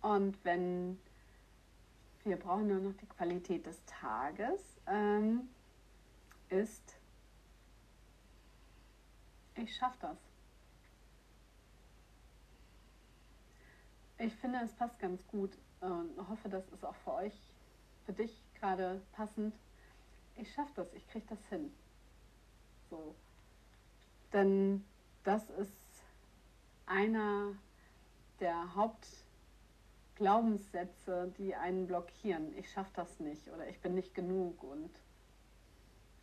und 0.00 0.44
wenn 0.44 0.98
wir 2.24 2.36
brauchen 2.36 2.68
nur 2.68 2.80
noch 2.80 2.96
die 2.96 3.06
Qualität 3.06 3.66
des 3.66 3.84
Tages, 3.84 4.80
ähm, 4.86 5.48
ist, 6.48 6.98
ich 9.56 9.74
schaffe 9.76 9.98
das. 10.00 10.18
Ich 14.18 14.34
finde, 14.36 14.60
es 14.64 14.72
passt 14.74 14.98
ganz 14.98 15.26
gut 15.26 15.50
und 15.80 16.28
hoffe, 16.28 16.48
das 16.48 16.68
ist 16.68 16.84
auch 16.84 16.94
für 16.96 17.14
euch, 17.14 17.34
für 18.06 18.12
dich 18.12 18.40
gerade 18.54 19.02
passend. 19.12 19.54
Ich 20.36 20.52
schaffe 20.52 20.72
das, 20.76 20.92
ich 20.94 21.06
kriege 21.08 21.26
das 21.28 21.44
hin. 21.46 21.72
So. 22.88 23.14
Denn 24.32 24.84
das 25.24 25.50
ist 25.50 26.04
einer 26.86 27.54
der 28.42 28.74
Hauptglaubenssätze, 28.74 31.32
die 31.38 31.54
einen 31.54 31.86
blockieren. 31.86 32.54
Ich 32.58 32.70
schaffe 32.70 32.90
das 32.94 33.18
nicht 33.20 33.48
oder 33.48 33.66
ich 33.68 33.80
bin 33.80 33.94
nicht 33.94 34.12
genug 34.14 34.62
und 34.64 34.90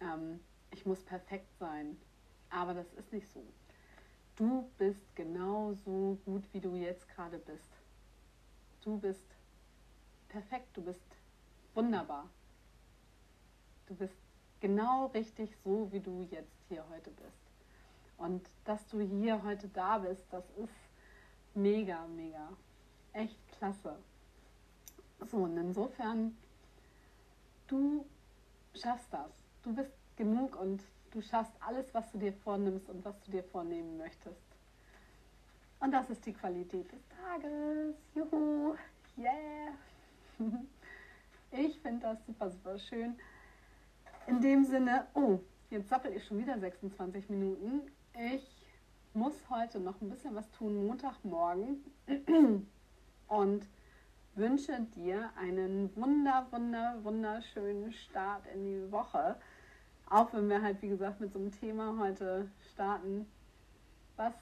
ähm, 0.02 0.42
ich 0.72 0.86
muss 0.86 1.02
perfekt 1.02 1.58
sein. 1.58 1.98
Aber 2.50 2.74
das 2.74 2.92
ist 2.94 3.14
nicht 3.14 3.32
so. 3.32 3.42
Du 4.36 4.70
bist 4.78 5.16
genauso 5.16 6.18
gut, 6.26 6.44
wie 6.52 6.60
du 6.60 6.76
jetzt 6.76 7.08
gerade 7.10 7.38
bist. 7.40 7.72
Du 8.84 9.00
bist 9.00 9.24
perfekt, 10.28 10.76
du 10.76 10.82
bist 10.82 11.16
wunderbar. 11.74 12.30
Du 13.88 13.96
bist 13.96 14.18
genau 14.60 15.06
richtig 15.08 15.56
so, 15.64 15.90
wie 15.92 16.02
du 16.02 16.28
jetzt 16.32 16.58
hier 16.68 16.84
heute 16.90 17.12
bist. 17.12 17.40
Und 18.18 18.50
dass 18.66 18.86
du 18.88 19.00
hier 19.00 19.42
heute 19.44 19.70
da 19.70 20.00
bist, 20.00 20.26
das 20.32 20.44
ist 20.58 20.89
mega, 21.56 22.06
mega. 22.08 22.50
Echt 23.14 23.38
klasse. 23.58 23.98
So, 25.32 25.38
und 25.38 25.58
insofern, 25.58 26.38
du 27.68 28.06
schaffst 28.74 29.12
das. 29.12 29.32
Du 29.64 29.74
bist 29.74 29.92
genug 30.16 30.56
und 30.60 30.82
du 31.12 31.22
schaffst 31.22 31.54
alles, 31.60 31.94
was 31.94 32.12
du 32.12 32.18
dir 32.18 32.34
vornimmst 32.34 32.90
und 32.90 33.04
was 33.04 33.20
du 33.22 33.32
dir 33.32 33.44
vornehmen 33.44 33.98
möchtest. 33.98 34.42
Und 35.80 35.92
das 35.92 36.10
ist 36.10 36.26
die 36.26 36.34
Qualität 36.34 36.92
des 36.92 37.02
Tages. 37.10 37.96
Juhu, 38.14 38.76
yeah. 39.18 39.74
Ich 41.52 41.80
finde 41.80 42.02
das 42.02 42.24
super, 42.28 42.52
super 42.52 42.78
schön. 42.78 43.16
In 44.28 44.40
dem 44.40 44.64
Sinne, 44.64 45.08
oh, 45.16 45.40
jetzt 45.72 45.90
sappel 45.90 46.14
ich 46.14 46.24
schon 46.26 46.38
wieder 46.38 46.60
26 46.60 47.28
Minuten. 47.30 47.92
Ich 48.14 48.59
muss 49.14 49.50
heute 49.50 49.80
noch 49.80 50.00
ein 50.02 50.10
bisschen 50.10 50.36
was 50.36 50.50
tun, 50.52 50.86
Montagmorgen. 50.88 51.84
Und 53.28 53.68
wünsche 54.36 54.80
dir 54.96 55.32
einen 55.36 55.96
wunder, 55.96 56.48
wunder, 56.52 56.98
wunderschönen 57.04 57.92
Start 57.92 58.46
in 58.54 58.66
die 58.66 58.92
Woche. 58.92 59.36
Auch 60.10 60.34
wenn 60.34 60.50
wir 60.50 60.62
halt, 60.62 60.82
wie 60.82 60.90
gesagt, 60.90 61.20
mit 61.20 61.32
so 61.34 61.40
einem 61.40 61.52
Thema 61.52 61.98
heute 62.00 62.50
starten, 62.74 63.28
was 64.16 64.34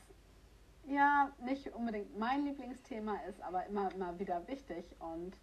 ja 0.88 1.32
nicht 1.44 1.68
unbedingt 1.74 2.18
mein 2.18 2.46
Lieblingsthema 2.46 3.18
ist, 3.30 3.42
aber 3.42 3.66
immer, 3.66 3.92
immer 3.94 4.18
wieder 4.20 4.48
wichtig. 4.48 4.86
Und 5.00 5.36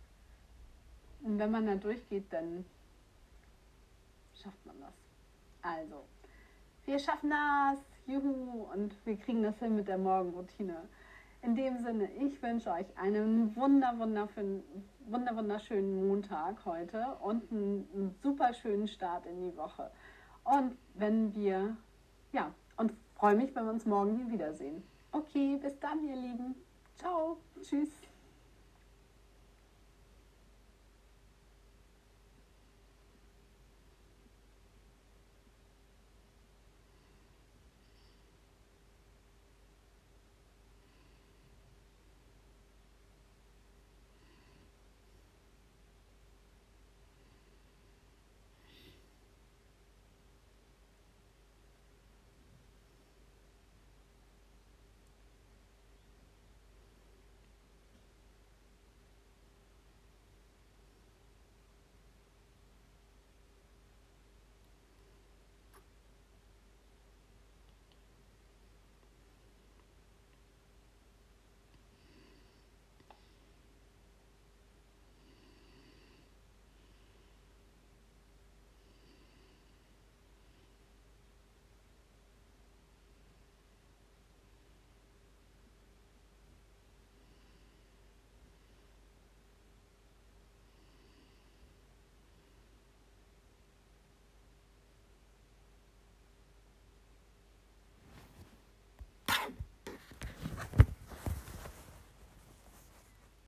wenn 1.21 1.51
man 1.51 1.67
da 1.67 1.75
durchgeht, 1.75 2.33
dann 2.33 2.65
schafft 4.35 4.65
man 4.65 4.81
das. 4.81 4.95
Also, 5.63 6.05
wir 6.87 6.99
schaffen 6.99 7.31
das, 7.31 7.79
juhu, 8.07 8.67
und 8.73 8.95
wir 9.05 9.17
kriegen 9.17 9.43
das 9.43 9.59
hin 9.59 9.77
mit 9.77 9.88
der 9.88 9.99
Morgenroutine. 9.99 10.88
In 11.43 11.55
dem 11.55 11.79
Sinne, 11.79 12.11
ich 12.12 12.43
wünsche 12.43 12.71
euch 12.71 12.87
einen 12.97 13.55
wunder, 13.55 13.99
wunder, 13.99 14.29
wunderschönen 15.37 16.09
Montag 16.09 16.64
heute 16.64 17.17
und 17.21 17.51
einen, 17.53 17.87
einen 17.95 18.14
super 18.23 18.55
schönen 18.55 18.88
Start 18.88 19.27
in 19.27 19.43
die 19.43 19.57
Woche. 19.57 19.90
Und 20.45 20.77
wenn 20.95 21.35
wir, 21.35 21.77
ja, 22.33 22.55
und 22.77 22.93
freue 23.14 23.37
mich, 23.37 23.55
wenn 23.55 23.64
wir 23.64 23.73
uns 23.73 23.87
morgen 23.87 24.17
hier 24.17 24.31
wiedersehen. 24.31 24.83
Okay, 25.12 25.59
bis 25.61 25.79
dann, 25.81 26.03
ihr 26.07 26.17
Lieben. 26.17 26.55
Ciao. 26.97 27.38
Tschüss. 27.62 27.90